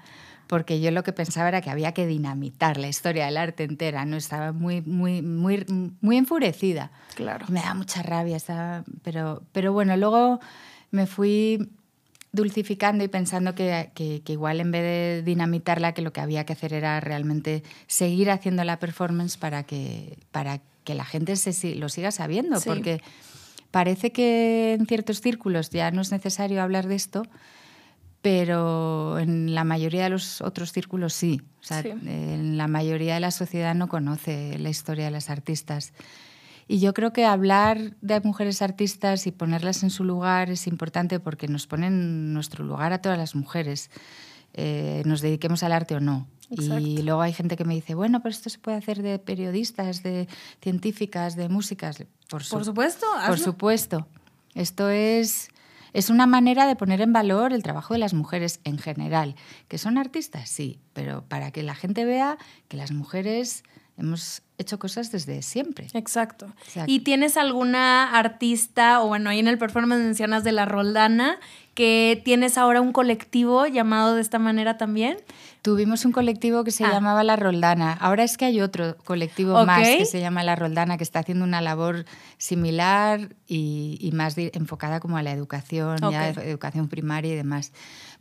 [0.48, 4.04] porque yo lo que pensaba era que había que dinamitar la historia del arte entera,
[4.04, 4.16] ¿no?
[4.16, 5.64] Estaba muy, muy, muy,
[6.00, 6.90] muy enfurecida.
[7.14, 7.46] Claro.
[7.48, 8.38] Me da mucha rabia,
[9.02, 10.40] pero, pero bueno, luego
[10.90, 11.70] me fui
[12.32, 16.54] dulcificando y pensando que, que, igual en vez de dinamitarla, que lo que había que
[16.54, 21.90] hacer era realmente seguir haciendo la performance para que, para que la gente se, lo
[21.90, 23.02] siga sabiendo, porque
[23.70, 27.24] parece que en ciertos círculos ya no es necesario hablar de esto,
[28.22, 31.42] pero en la mayoría de los otros círculos sí.
[31.61, 35.92] O sea, En la mayoría de la sociedad no conoce la historia de las artistas.
[36.66, 41.18] Y yo creo que hablar de mujeres artistas y ponerlas en su lugar es importante
[41.20, 43.90] porque nos pone en nuestro lugar a todas las mujeres,
[44.52, 46.26] eh, nos dediquemos al arte o no.
[46.50, 50.02] Y luego hay gente que me dice, bueno, pero esto se puede hacer de periodistas,
[50.02, 50.28] de
[50.62, 51.98] científicas, de músicas.
[52.28, 53.07] Por, por supuesto.
[53.26, 54.07] Por supuesto.
[54.54, 55.50] Esto es
[55.92, 59.37] es una manera de poner en valor el trabajo de las mujeres en general.
[59.68, 60.48] ¿Que son artistas?
[60.48, 63.62] Sí, pero para que la gente vea que las mujeres
[63.98, 65.87] hemos hecho cosas desde siempre.
[65.94, 66.46] Exacto.
[66.87, 71.38] ¿Y tienes alguna artista, o bueno, ahí en el performance mencionas de La Roldana,
[71.74, 75.18] que tienes ahora un colectivo llamado de esta manera también?
[75.62, 76.90] Tuvimos un colectivo que se ah.
[76.90, 77.92] llamaba La Roldana.
[77.92, 81.44] Ahora es que hay otro colectivo más que se llama La Roldana, que está haciendo
[81.44, 82.04] una labor
[82.37, 87.72] similar y, más enfocada como a la educación, ya educación primaria y demás.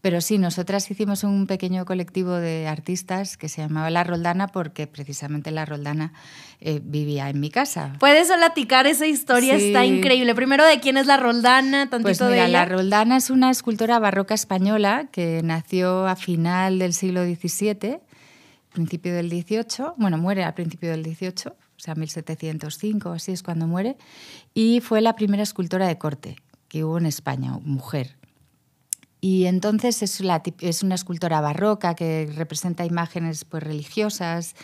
[0.01, 4.85] Pero sí, nosotras hicimos un pequeño colectivo de artistas que se llamaba La Roldana porque
[4.85, 6.13] precisamente La Roldana
[6.61, 7.93] eh, vivía en mi casa.
[7.99, 9.55] ¿Puedes platicar esa historia?
[9.55, 10.35] Está increíble.
[10.35, 11.89] Primero, ¿de quién es La Roldana?
[11.89, 16.93] Tantito pues mira, La Roldana es una escultora barroca española que nació a final del
[16.93, 17.99] siglo XVII,
[18.71, 19.93] principio del XVIII.
[19.97, 23.97] Bueno, muere al principio del XVIII, o sea, 1705, así es cuando muere.
[24.53, 26.35] Y fue la primera escultora de corte
[26.67, 28.15] que hubo en España, mujer.
[29.29, 30.21] Y entonces es,
[30.61, 34.55] es una escultora barroca que representa imágenes pues, religiosas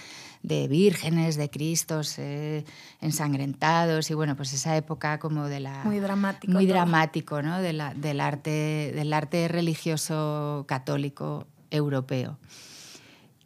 [0.42, 2.64] de vírgenes, de cristos eh,
[3.02, 5.84] ensangrentados y bueno, pues esa época como de la...
[5.84, 6.54] Muy dramático.
[6.54, 7.60] Muy dramático, ¿no?
[7.60, 12.38] De la, del, arte, del arte religioso católico europeo.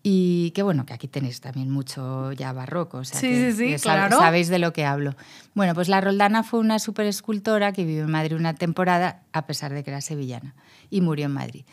[0.09, 3.77] Y que bueno, que aquí tenéis también mucho ya barroco, o sea sí, que, sí,
[3.77, 4.17] sí, claro.
[4.17, 5.15] sabéis de lo que hablo.
[5.53, 9.45] Bueno, pues la Roldana fue una super escultora que vivió en Madrid una temporada, a
[9.47, 10.55] pesar de que era sevillana,
[10.89, 11.65] y murió en Madrid.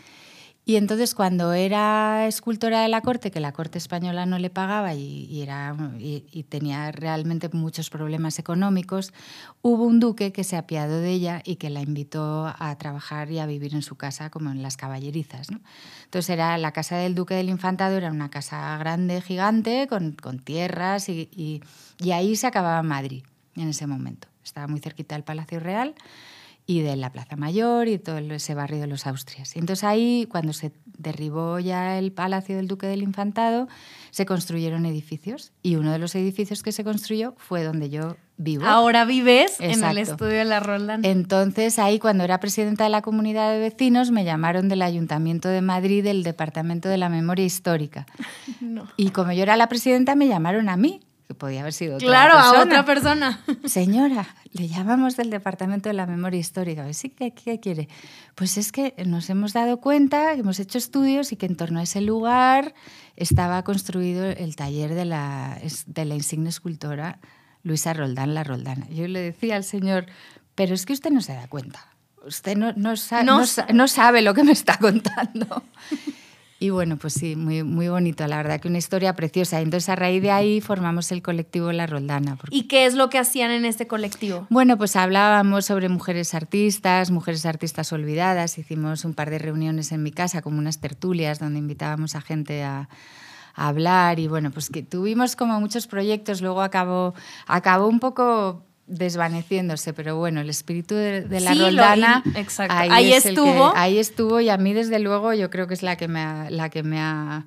[0.67, 4.95] Y entonces cuando era escultora de la corte, que la corte española no le pagaba
[4.95, 5.47] y,
[6.49, 9.13] tenía realmente muchos problemas económicos,
[9.61, 13.41] hubo un duque que se apiadó de ella y que la invitó a trabajar y
[13.41, 15.51] a vivir en su casa como en las caballerizas.
[15.51, 15.61] ¿no?
[16.05, 20.39] Entonces era la casa del duque del infantado, era una casa grande, gigante, con, con
[20.39, 21.63] tierras y,
[21.99, 23.23] y ahí se acababa Madrid
[23.57, 24.29] en ese momento.
[24.43, 25.95] Estaba muy cerquita del Palacio Real
[26.67, 29.55] y de la Plaza Mayor y todo ese barrio de los Austrias.
[29.55, 33.69] Y entonces ahí, cuando se derribó ya el palacio del Duque del Infantado,
[34.11, 38.65] se construyeron edificios y uno de los edificios que se construyó fue donde yo vivo.
[38.65, 41.05] Ahora vives en el estudio de la Roldán.
[41.05, 45.61] Entonces ahí, cuando era presidenta de la comunidad de vecinos, me llamaron del Ayuntamiento de
[45.61, 48.07] Madrid, del Departamento de la Memoria Histórica.
[48.97, 52.07] Y como yo era la presidenta, me llamaron a mí que podía haber sido otra
[52.07, 53.43] claro, a otra persona.
[53.65, 56.93] Señora, le llamamos del Departamento de la Memoria Histórica.
[56.93, 57.11] ¿Sí?
[57.11, 57.89] ¿Qué, ¿Qué, quiere?
[58.35, 61.85] Pues es que nos hemos dado cuenta, hemos hecho estudios y que en torno a
[61.85, 62.75] ese lugar
[63.17, 67.19] estaba construido el taller de la, de la insigne escultora
[67.63, 68.87] Luisa Roldán, la Roldana.
[68.91, 70.07] Yo le decía al señor,
[70.55, 71.89] pero es que usted no se da cuenta.
[72.27, 72.95] Usted no, no,
[73.75, 75.63] no sabe lo que me está contando.
[76.65, 79.61] Y bueno, pues sí, muy, muy bonito, la verdad que una historia preciosa.
[79.61, 82.39] Entonces a raíz de ahí formamos el colectivo La Roldana.
[82.49, 84.47] ¿Y qué es lo que hacían en este colectivo?
[84.49, 88.57] Bueno, pues hablábamos sobre mujeres artistas, mujeres artistas olvidadas.
[88.57, 92.63] Hicimos un par de reuniones en mi casa, como unas tertulias, donde invitábamos a gente
[92.65, 92.89] a,
[93.55, 94.19] hablar.
[94.19, 96.41] Y bueno, pues que tuvimos como muchos proyectos.
[96.41, 97.13] Luego acabó,
[97.47, 102.23] acabó un poco desvaneciéndose, pero bueno, el espíritu de, la Roldana
[102.69, 103.73] ahí, estuvo.
[103.75, 106.51] ahí estuvo y a mí desde luego yo creo que es la que me ha,
[106.51, 107.47] la que me ha,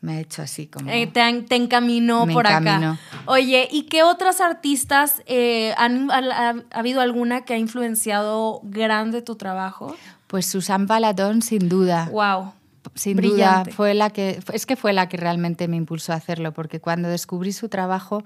[0.00, 0.90] me ha hecho así como...
[0.90, 2.98] Eh, te, encaminó por acá.
[3.26, 9.36] Oye, ¿y qué otras artistas eh, han, ha, habido alguna que ha influenciado grande tu
[9.36, 9.94] trabajo?
[10.26, 12.08] Pues Susan Palatón, sin duda.
[12.10, 12.54] Wow.
[12.94, 16.52] Sin duda, fue la que, es que fue la que realmente me impulsó a hacerlo,
[16.52, 18.24] porque cuando descubrí su trabajo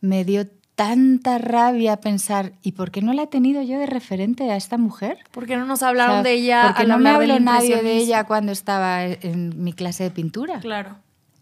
[0.00, 4.50] me dio tanta rabia pensar, ¿y por qué no la he tenido yo de referente
[4.50, 5.18] a esta mujer?
[5.30, 6.64] ¿Por qué no nos hablaron de ella?
[6.68, 10.60] Porque no me habló nadie de ella cuando estaba en mi clase de pintura.
[10.60, 10.96] Claro.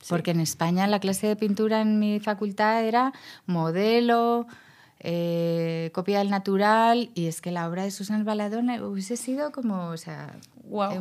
[0.09, 3.13] Porque en España la clase de pintura en mi facultad era
[3.47, 4.47] modelo,
[5.03, 9.89] eh, copia del natural, y es que la obra de Susan Baladona hubiese sido como,
[9.89, 10.37] o sea,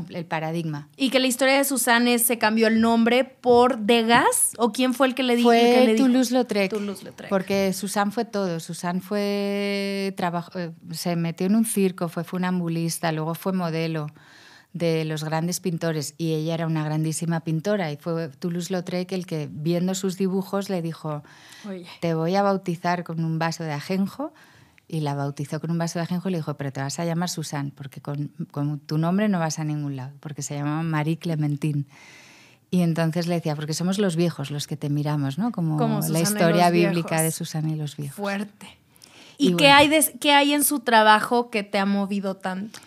[0.10, 0.88] el, paradigma.
[0.96, 4.54] ¿Y que la historia de Susan se cambió el nombre por Degas?
[4.58, 5.50] ¿O quién fue el que le dijo?
[5.50, 6.74] Fue Toulouse-Lautrec.
[7.30, 8.60] Porque Susan fue todo.
[8.60, 14.08] Susan fue, eh, se metió en un circo, fue funambulista, luego fue modelo
[14.74, 19.50] de los grandes pintores y ella era una grandísima pintora y fue Toulouse-Lautrec el que
[19.52, 21.24] viendo sus dibujos le dijo
[22.02, 24.32] te voy a bautizar con un vaso de ajenjo
[24.88, 27.06] y la bautizó con un vaso de ajenjo y le dijo pero te vas a
[27.06, 28.30] llamar Susan porque con,
[28.86, 31.86] tu nombre no vas a ningún lado porque se llama Marie Clementine
[32.72, 35.52] y entonces le decía, porque somos los viejos los que te miramos, ¿no?
[35.52, 38.16] Como, la historia bíblica de Susana y los viejos.
[38.16, 38.68] Fuerte.
[39.40, 42.80] ¿Y, qué, hay qué hay en su trabajo que te ha movido tanto?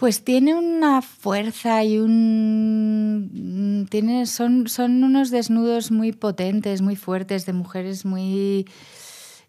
[0.00, 3.86] Pues tiene una fuerza y un.
[3.90, 8.66] Tiene, son, son unos desnudos muy potentes, muy fuertes, de mujeres muy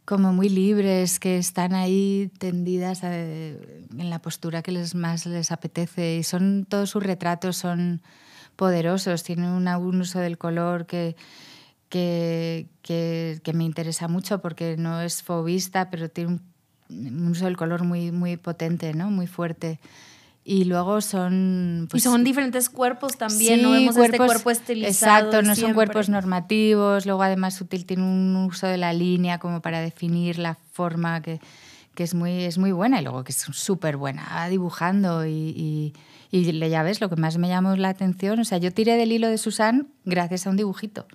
[0.03, 5.53] como muy libres, que están ahí tendidas eh, en la postura que les más les
[5.53, 6.17] apetece.
[6.17, 8.01] Y son todos sus retratos son
[8.57, 9.69] poderosos, tienen un
[10.01, 11.15] uso del color que,
[11.87, 16.41] que, que, me interesa mucho porque no es fobista, pero tiene
[16.89, 19.09] un, uso del color muy, muy potente, ¿no?
[19.11, 19.79] muy fuerte.
[20.43, 21.88] Y luego son...
[21.89, 25.27] Pues, y son diferentes cuerpos también, no vemos este cuerpo estilizado.
[25.27, 27.06] Exacto, no son cuerpos normativos.
[27.06, 31.39] Luego además Sutil tiene un uso de la línea como para definir la forma que,
[31.93, 35.93] que es, muy, es muy buena y luego que es súper buena dibujando y, y,
[36.32, 39.12] y, ya ves, lo que más me llamó la atención, o sea, yo tiré del
[39.12, 41.06] hilo de Susan gracias a un dibujito.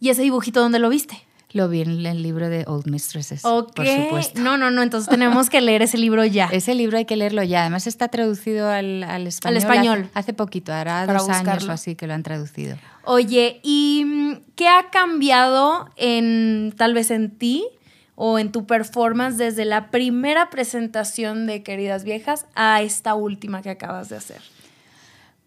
[0.00, 1.16] ¿Y ese dibujito dónde lo viste?
[1.52, 4.40] Lo vi en el libro de Old Mistresses, por supuesto.
[4.40, 6.46] No, no, no, entonces tenemos que leer ese libro ya.
[6.52, 7.60] Ese libro hay que leerlo ya.
[7.60, 9.56] Además está traducido al, al español.
[9.56, 10.10] Al español.
[10.14, 12.76] Hace, poquito, hará dos años o así que lo han traducido.
[13.04, 17.66] Oye, ¿y qué ha cambiado en tal vez en ti
[18.14, 23.70] o en tu performance desde la primera presentación de Queridas Viejas a esta última que
[23.70, 24.40] acabas de hacer?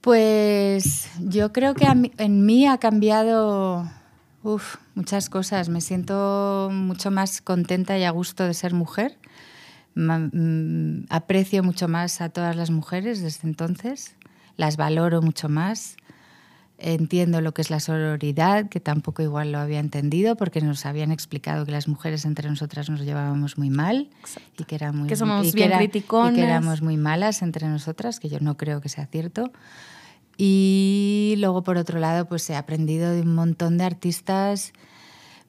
[0.01, 3.89] Pues yo creo que en mí ha cambiado
[4.45, 5.69] Uf, muchas cosas.
[5.69, 9.17] Me siento mucho más contenta y a gusto de ser mujer.
[9.95, 14.13] Mm, aprecio mucho más a todas las mujeres desde entonces.
[14.55, 15.97] Las valoro mucho más.
[16.77, 21.11] Entiendo lo que es la sororidad, que tampoco igual lo había entendido, porque nos habían
[21.11, 24.11] explicado que las mujeres entre nosotras nos llevábamos muy mal
[24.59, 28.29] y que, era muy, que somos bien y que éramos muy malas entre nosotras, que
[28.29, 29.51] yo no creo que sea cierto.
[30.37, 34.73] Y luego, por otro lado, pues he aprendido de un montón de artistas.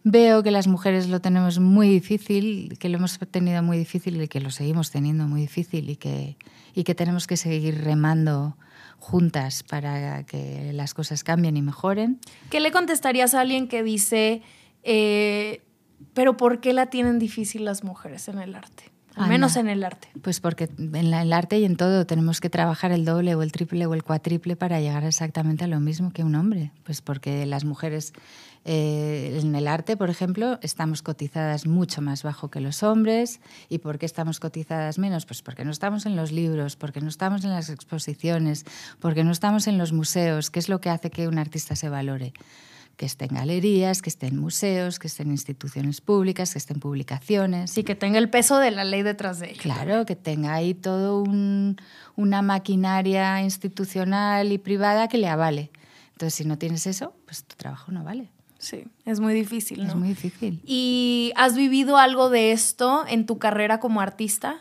[0.05, 4.29] Veo que las mujeres lo tenemos muy difícil, que lo hemos tenido muy difícil y
[4.29, 6.37] que lo seguimos teniendo muy difícil y que,
[6.75, 8.57] y que tenemos que seguir remando
[8.99, 12.21] juntas para que las cosas cambien y mejoren.
[12.51, 14.43] ¿Qué le contestarías a alguien que dice,
[14.85, 15.63] eh,
[16.15, 18.96] pero ¿por qué la tienen difícil las mujeres en el arte?
[19.17, 20.09] Menos en el arte.
[20.23, 23.53] Pues porque en el arte y en todo tenemos que trabajar el doble o el
[23.53, 26.73] triple o el cuatriple para llegar exactamente a lo mismo que un hombre.
[26.85, 28.13] Pues porque las mujeres
[28.65, 33.41] eh, en el arte, por ejemplo, estamos cotizadas mucho más bajo que los hombres.
[33.69, 35.25] ¿Y por qué estamos cotizadas menos?
[35.25, 38.65] Pues porque no estamos en los libros, porque no estamos en las exposiciones,
[39.01, 41.89] porque no estamos en los museos, ¿Qué es lo que hace que un artista se
[41.89, 42.33] valore
[42.97, 46.73] que esté en galerías, que esté en museos, que esté en instituciones públicas, que esté
[46.73, 47.77] en publicaciones.
[47.77, 49.61] Y que tenga el peso de la ley detrás de ella.
[49.61, 51.23] Claro, que tenga ahí todo
[52.17, 55.71] una maquinaria institucional y privada que le avale.
[56.13, 58.31] Entonces, si no tienes eso, pues tu trabajo no vale.
[58.59, 59.89] Sí, es muy difícil, ¿no?
[59.91, 60.63] Es muy difícil.
[60.65, 64.57] ¿Y has vivido algo de esto en tu carrera como artista?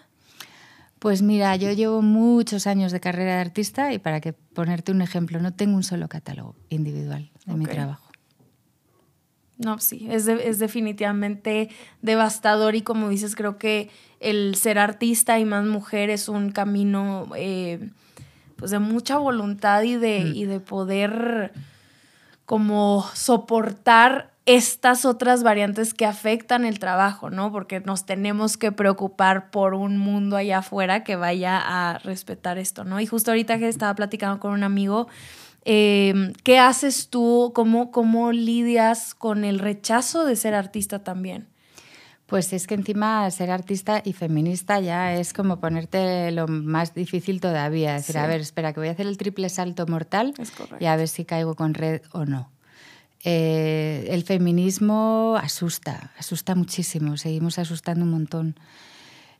[0.99, 5.01] Pues mira, yo llevo muchos años de carrera de artista y para que ponerte un
[5.01, 7.71] ejemplo, no tengo un solo catálogo individual de mi Ok.
[7.71, 8.04] trabajo.
[9.57, 11.69] No, sí, es, de- es definitivamente
[12.01, 13.89] devastador y como dices, creo que
[14.19, 17.89] el ser artista y más mujer es un camino eh,
[18.57, 21.53] pues de mucha voluntad y de, y de poder
[22.45, 27.51] como soportar estas otras variantes que afectan el trabajo, ¿no?
[27.51, 32.83] Porque nos tenemos que preocupar por un mundo allá afuera que vaya a respetar esto,
[32.83, 32.99] ¿no?
[32.99, 35.07] Y justo ahorita que estaba platicando con un amigo,
[35.65, 37.51] eh, ¿qué haces tú?
[37.53, 41.47] ¿Cómo, ¿Cómo lidias con el rechazo de ser artista también?
[42.27, 47.39] Pues es que encima ser artista y feminista ya es como ponerte lo más difícil
[47.39, 47.93] todavía.
[47.93, 48.17] Decir, Sí.
[48.19, 51.07] a ver, espera, que voy a hacer el triple salto mortal Es y a ver
[51.07, 52.49] si caigo con red o no.
[53.23, 58.55] Eh, el feminismo asusta, asusta muchísimo, seguimos asustando un montón.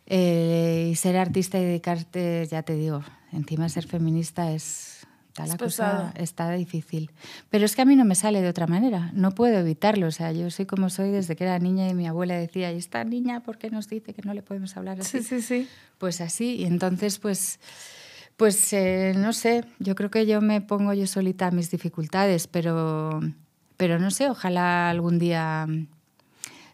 [0.08, 4.95] Eh, y ser artista y dedicarte, ya te digo, encima ser feminista es...
[5.36, 7.12] Está Es la cosa está difícil.
[7.50, 10.08] Pero es que a mí no me sale de otra manera, no puedo evitarlo.
[10.08, 12.78] O sea, yo soy como soy desde que era niña y mi abuela decía, ¿y
[12.78, 15.22] esta niña por qué nos dice que no le podemos hablar así?
[15.22, 15.68] sí, sí.
[15.98, 17.60] Pues así, y entonces pues,
[18.38, 23.20] pues eh, no sé, yo creo que yo me pongo yo solita mis dificultades, pero,
[23.76, 25.88] pero no sé, ojalá algún día mm,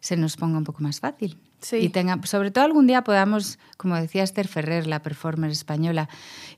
[0.02, 1.40] se nos ponga un poco más fácil.
[1.62, 1.78] Sí.
[1.78, 6.10] Y tenga, sobre todo algún día podamos, como decía Esther Ferrer, la performer española,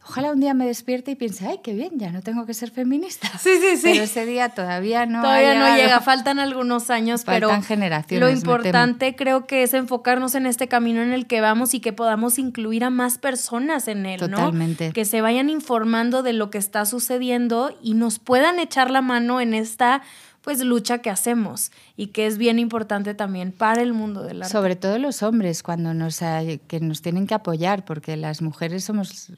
[0.06, 2.72] ojalá un día me despierte y piense, ay, qué bien, ya no tengo que ser
[2.72, 3.28] feminista.
[3.38, 3.90] Sí, sí, sí.
[3.92, 8.34] Pero ese día todavía no Todavía no llega, faltan algunos años, Faltan pero generaciones, lo
[8.34, 12.40] importante creo que es enfocarnos en este camino en el que vamos y que podamos
[12.40, 14.38] incluir a más personas en él, ¿no?
[14.38, 14.92] Totalmente.
[14.94, 19.42] Que se vayan informando de lo que está sucediendo y nos puedan echar la mano
[19.42, 20.02] en esta
[20.44, 24.52] pues lucha que hacemos y que es bien importante también para el mundo del arte.
[24.52, 28.84] Sobre todo los hombres, cuando nos, hay- que nos tienen que apoyar, porque las mujeres
[28.84, 29.32] somos,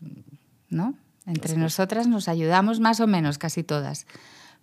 [0.69, 0.95] ¿no?
[1.27, 4.05] Entre nosotras nos ayudamos más o menos, casi todas,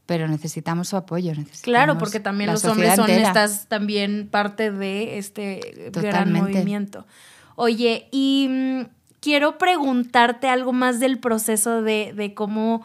[0.07, 1.30] pero necesitamos su apoyo.
[1.30, 3.28] Necesitamos Claro, porque también los hombres son entera.
[3.28, 7.07] estas también parte de este gran movimiento.
[7.55, 8.80] Oye, y mm,
[9.20, 12.84] quiero preguntarte algo más del proceso de, de cómo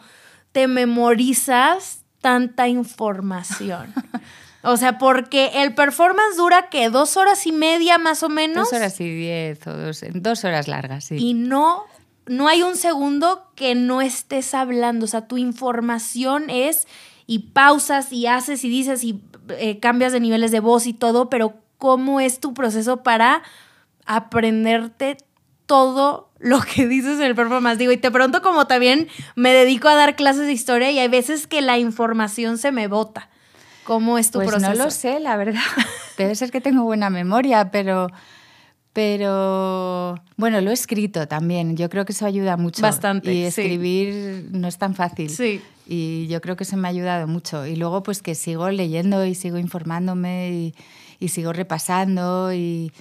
[0.52, 3.94] te memorizas tanta información.
[4.62, 8.70] o sea, porque el performance dura que dos horas y media más o menos.
[8.70, 11.16] Dos horas y diez o dos, dos horas largas, sí.
[11.16, 11.84] Y no,
[12.26, 15.06] no hay un segundo que no estés hablando.
[15.06, 16.86] O sea, tu información es
[17.26, 21.30] y pausas y haces y dices y eh, cambias de niveles de voz y todo,
[21.30, 23.42] pero ¿cómo es tu proceso para
[24.04, 25.16] aprenderte
[25.68, 27.78] todo lo que dices en el performance?
[27.78, 29.06] Digo, y te pregunto como también
[29.36, 32.88] me dedico a dar clases de historia y hay veces que la información se me
[32.88, 33.28] bota.
[33.84, 34.72] ¿Cómo es tu pues proceso?
[34.72, 35.60] no lo sé, la verdad.
[36.18, 38.08] Debe ser que tengo buena memoria, pero,
[38.92, 41.76] pero bueno, lo he escrito también.
[41.76, 42.82] Yo creo que eso ayuda mucho.
[42.82, 43.62] Bastante, Y sí.
[43.62, 45.30] escribir no es tan fácil.
[45.30, 45.62] Sí.
[45.86, 47.64] Y yo creo que eso me ha ayudado mucho.
[47.64, 50.74] Y luego pues que sigo leyendo y sigo informándome y,
[51.18, 52.92] y sigo repasando y,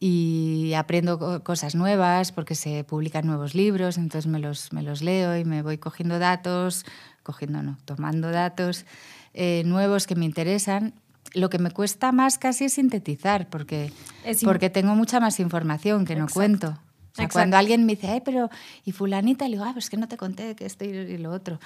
[0.00, 5.02] y aprendo co- cosas nuevas porque se publican nuevos libros, entonces me los, me los
[5.02, 6.84] leo y me voy cogiendo datos,
[7.22, 8.84] cogiendo no, tomando datos
[9.32, 10.94] eh, nuevos que me interesan.
[11.32, 13.92] Lo que me cuesta más casi es sintetizar porque,
[14.24, 16.34] Es in- porque tengo mucha más información que no Exacto.
[16.34, 16.68] cuento.
[17.12, 18.50] O sea, cuando alguien me dice, ay, pero,
[18.84, 19.44] ¿y fulanita?
[19.46, 21.60] Le digo, ah, pues que no te conté que esto y lo otro.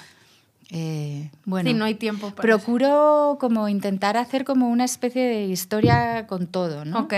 [0.71, 5.45] Eh, bueno, Sí, no hay tiempo para procuro como intentar hacer como una especie de
[5.47, 7.01] historia con todo, ¿no?
[7.01, 7.15] Ok.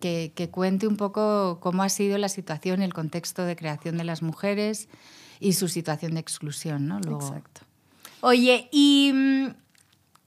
[0.00, 4.04] Que, que cuente un poco cómo ha sido la situación, el contexto de creación de
[4.04, 4.88] las mujeres
[5.38, 6.98] y su situación de exclusión, ¿no?
[6.98, 7.60] Luego, Exacto.
[8.20, 9.46] Oye, ¿y mm,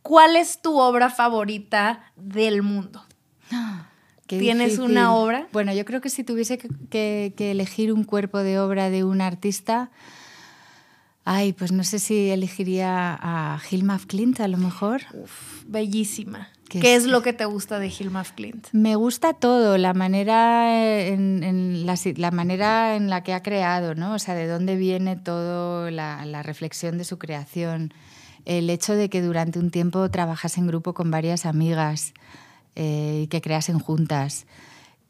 [0.02, 3.04] cuál es tu obra favorita del mundo?
[4.28, 4.92] Qué ¿Tienes difícil.
[4.92, 5.48] una obra?
[5.52, 9.04] Bueno, yo creo que si tuviese que, que- que elegir un cuerpo de obra de
[9.04, 9.92] un artista,
[11.26, 15.02] ay, pues no sé si elegiría a Hilma af Klint a lo mejor.
[15.14, 16.50] Uf, bellísima.
[16.70, 18.68] ¿Qué es- es lo que te gusta de Hilma af Klint?
[18.72, 24.14] Me gusta todo, la manera en, en la, manera en la que ha creado, ¿no?
[24.14, 27.94] O sea, de dónde viene todo la, la reflexión de su creación,
[28.46, 32.14] el hecho de que durante un tiempo trabajas en grupo con varias amigas
[32.76, 34.46] eh, y que creasen juntas,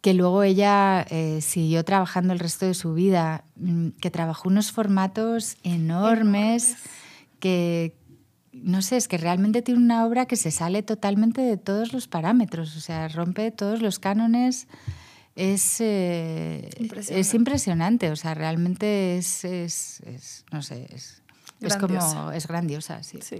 [0.01, 4.71] que luego ella eh, siguió trabajando el resto de su vida, mm, que trabajó unos
[4.71, 6.75] formatos enormes,
[7.39, 7.95] que
[8.53, 12.07] no sé, es que realmente tiene una obra que se sale totalmente de todos los
[12.07, 14.67] parámetros, o sea, rompe todos los cánones.
[15.35, 17.19] Es, eh, Impresionante.
[17.21, 21.21] es impresionante, o sea, realmente es, es- es, no sé, es,
[21.61, 23.19] Es como, es grandiosa, sí.
[23.21, 23.39] sí.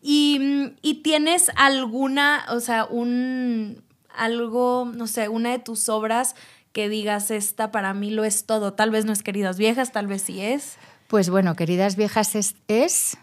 [0.00, 3.82] Y, y, tienes alguna, o sea, un,
[4.16, 6.34] algo, no sé, una de tus obras
[6.72, 8.74] que digas, esta para mí lo es todo.
[8.74, 10.76] Tal vez no es Queridas Viejas, tal vez sí es.
[11.08, 13.16] Pues bueno, Queridas Viejas es, es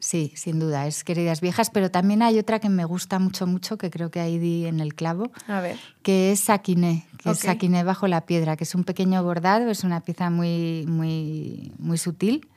[0.00, 3.76] Sí, sin duda, es Queridas Viejas, pero también hay otra que me gusta mucho, mucho,
[3.76, 5.76] que creo que ahí di en el clavo, A ver.
[6.02, 9.84] que es Saquiné, que es Saquiné bajo la piedra, que es un pequeño bordado, es
[9.84, 12.48] una pieza muy, muy, muy sutil,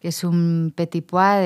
[0.00, 1.40] que es un petit pois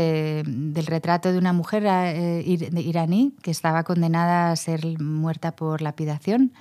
[0.47, 6.53] del retrato de una mujer eh, iraní que estaba condenada a ser muerta por lapidación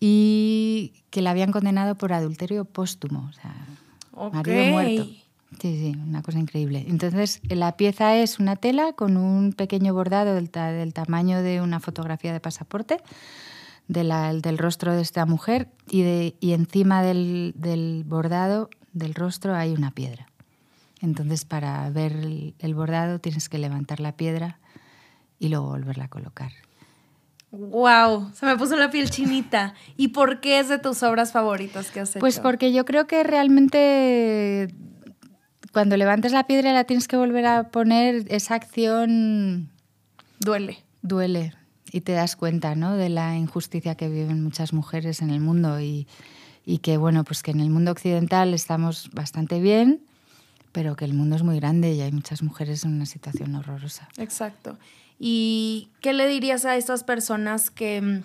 [0.00, 3.54] y que la habían condenado por adulterio póstumo, o sea,
[4.32, 5.04] marido muerto.
[5.60, 6.84] Sí, sí, una cosa increíble.
[6.88, 11.78] Entonces, la pieza es una tela con un pequeño bordado del, del tamaño de una
[11.78, 12.98] fotografía de pasaporte
[13.88, 19.72] del rostro de esta mujer y, de, y encima del, del, bordado del rostro hay
[19.72, 20.26] una piedra.
[21.04, 24.58] Entonces, para ver el, el bordado tienes que levantar la piedra
[25.38, 26.50] y luego volverla a colocar.
[27.50, 29.74] Wow, se me puso la piel chinita.
[29.96, 32.20] ¿Y por qué es de tus obras favoritas que has hecho?
[32.20, 34.74] Pues porque yo creo que realmente
[35.72, 39.70] cuando levantas la piedra y la tienes que volver a poner, esa acción
[40.40, 40.78] duele.
[41.02, 41.52] Duele.
[41.92, 42.96] Y te das cuenta, ¿no?
[42.96, 46.08] De la injusticia que viven muchas mujeres en el mundo y,
[46.64, 50.00] y que, bueno, pues que en el mundo occidental estamos bastante bien,
[50.74, 54.08] pero que el mundo es muy grande y hay muchas mujeres en una situación horrorosa.
[54.18, 54.76] Exacto.
[55.20, 58.24] ¿Y qué le dirías a estas personas que mm,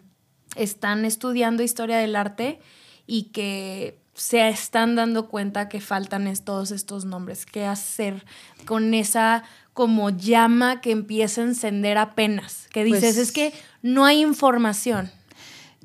[0.55, 2.59] están estudiando historia del arte
[3.05, 7.45] y que se están dando cuenta que faltan todos estos nombres.
[7.45, 8.25] ¿Qué hacer
[8.65, 9.43] con esa
[9.73, 12.67] como llama que empieza a encender apenas?
[12.73, 15.11] Que dices, pues es que no hay información.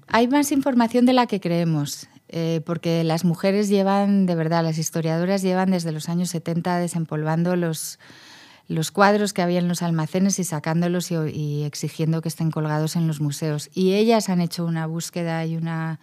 [0.09, 2.09] Hay más información de la que creemos.
[2.37, 7.55] Eh, porque las mujeres llevan, de verdad, las historiadoras llevan desde los años 70 desempolvando
[7.55, 8.01] los,
[8.67, 12.97] los cuadros que había en los almacenes y sacándolos y, y exigiendo que estén colgados
[12.97, 13.71] en los museos.
[13.73, 16.01] Y ellas han hecho una búsqueda y una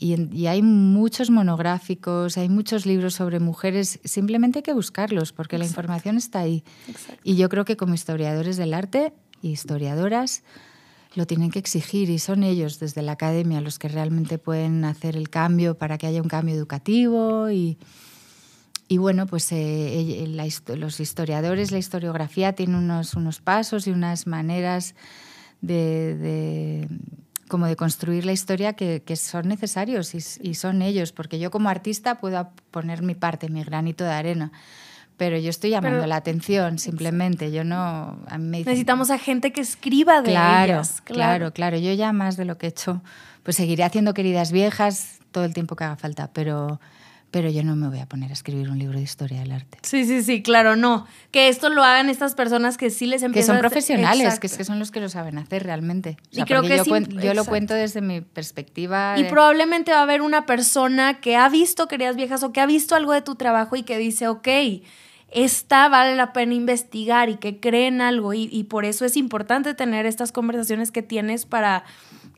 [0.00, 5.66] y, hay muchos monográficos, hay muchos libros sobre mujeres, simplemente hay que buscarlos porque la
[5.66, 6.64] información está ahí.
[7.22, 9.12] Y yo creo que como historiadores del arte
[9.42, 10.42] y historiadoras
[11.14, 15.16] lo tienen que exigir y son ellos desde la academia los que realmente pueden hacer
[15.16, 17.78] el cambio para que haya un cambio educativo y,
[18.88, 20.24] y bueno, pues eh,
[20.76, 24.94] los historiadores, la historiografía tiene unos, unos pasos y unas maneras
[25.60, 26.88] de
[27.50, 32.18] como de construir la historia que, son necesarios y, son ellos, porque yo como artista
[32.18, 34.52] puedo poner mi parte, mi granito de arena,
[35.20, 38.18] pero yo estoy llamando la atención simplemente, yo no...
[38.38, 41.02] Necesitamos a gente que escriba de claro, ellas.
[41.02, 43.02] Claro, claro, claro, yo ya más de lo que he hecho,
[43.42, 46.80] pues seguiré haciendo queridas viejas todo el tiempo que haga falta, pero
[47.30, 49.78] pero yo no me voy a poner a escribir un libro de historia del arte.
[49.82, 51.06] Sí, sí, sí, claro, no.
[51.30, 54.56] Que esto lo hagan estas personas que sí les empiezan Que son profesionales, que, es
[54.56, 56.16] que son los que lo saben hacer realmente.
[56.30, 59.16] y creo que yo, yo lo cuento desde mi perspectiva.
[59.18, 62.66] Y probablemente va a haber una persona que ha visto Queridas Viejas o que ha
[62.66, 64.48] visto algo de tu trabajo y que dice, ok,
[65.30, 68.34] esta vale la pena investigar y que creen algo.
[68.34, 71.84] Y, y por eso es importante tener estas conversaciones que tienes para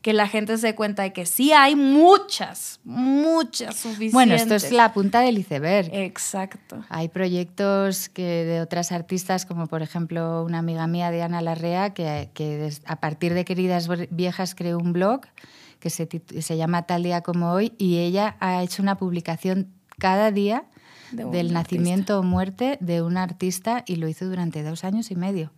[0.03, 4.11] que la gente se dé cuenta de que sí hay muchas, muchas suficientes.
[4.11, 5.89] Bueno, esto es la punta del iceberg.
[5.93, 6.83] Exacto.
[6.89, 12.29] Hay proyectos que de otras artistas, como por ejemplo una amiga mía, Diana Larrea, que,
[12.33, 15.21] que a partir de Queridas Viejas creó un blog
[15.79, 16.07] que se,
[16.41, 19.69] se llama Tal día como hoy y ella ha hecho una publicación
[19.99, 20.65] cada día
[21.13, 25.51] del nacimiento o muerte de un artista y lo hizo durante dos años y medio.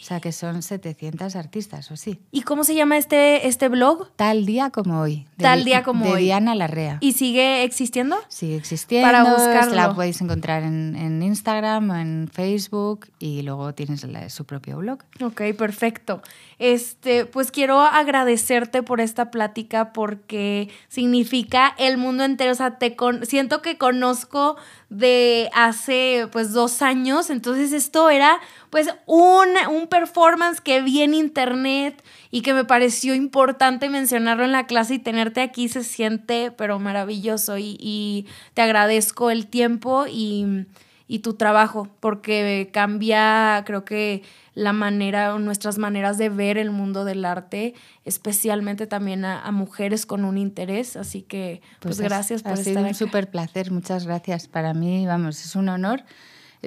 [0.00, 2.20] O sea que son 700 artistas, ¿o sí?
[2.30, 4.08] ¿Y cómo se llama este, este blog?
[4.16, 5.26] Tal día como hoy.
[5.36, 6.24] Tal día como de hoy.
[6.24, 6.96] Diana Larrea.
[7.00, 8.16] ¿Y sigue existiendo?
[8.28, 9.06] Sigue existiendo.
[9.06, 9.74] Para buscarlo.
[9.74, 15.00] La podéis encontrar en, en Instagram, en Facebook y luego tienes su propio blog.
[15.22, 16.22] Ok, perfecto.
[16.58, 22.52] Este, pues quiero agradecerte por esta plática porque significa el mundo entero.
[22.52, 24.56] O sea, te siento que conozco
[24.90, 27.30] de hace pues dos años.
[27.30, 28.38] Entonces esto era
[28.68, 34.52] pues un, un performance que vi en internet y que me pareció importante mencionarlo en
[34.52, 40.06] la clase y tenerte aquí se siente pero maravilloso y, y te agradezco el tiempo
[40.08, 40.66] y,
[41.10, 44.22] y tu trabajo porque cambia creo que
[44.54, 50.24] la manera, nuestras maneras de ver el mundo del arte, especialmente también a, mujeres con
[50.24, 50.94] un interés.
[50.94, 54.46] Así que, pues, pues gracias por ha estar sido un súper placer, muchas gracias.
[54.46, 56.04] Para mí, vamos, es un honor.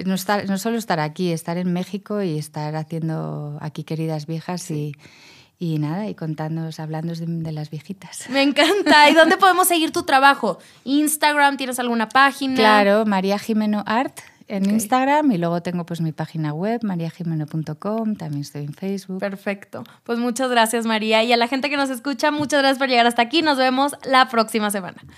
[0.04, 4.70] No, estar, no solo estar aquí, estar en México y estar haciendo aquí queridas viejas
[4.70, 4.92] y,
[5.58, 8.28] y nada, y contándonos, hablando de, las viejitas.
[8.28, 9.08] Me encanta.
[9.08, 10.58] ¿Y dónde podemos seguir tu trabajo?
[10.84, 11.56] ¿Instagram?
[11.56, 12.56] ¿Tienes alguna página?
[12.56, 18.42] Claro, María Jimeno Art en Instagram y luego tengo pues mi página web, mariajimeno.com, también
[18.42, 19.20] estoy en Facebook.
[19.20, 19.84] Perfecto.
[20.02, 23.06] Pues muchas gracias María y a la gente que nos escucha, muchas gracias por llegar
[23.06, 23.42] hasta aquí.
[23.42, 25.04] Nos vemos la próxima semana.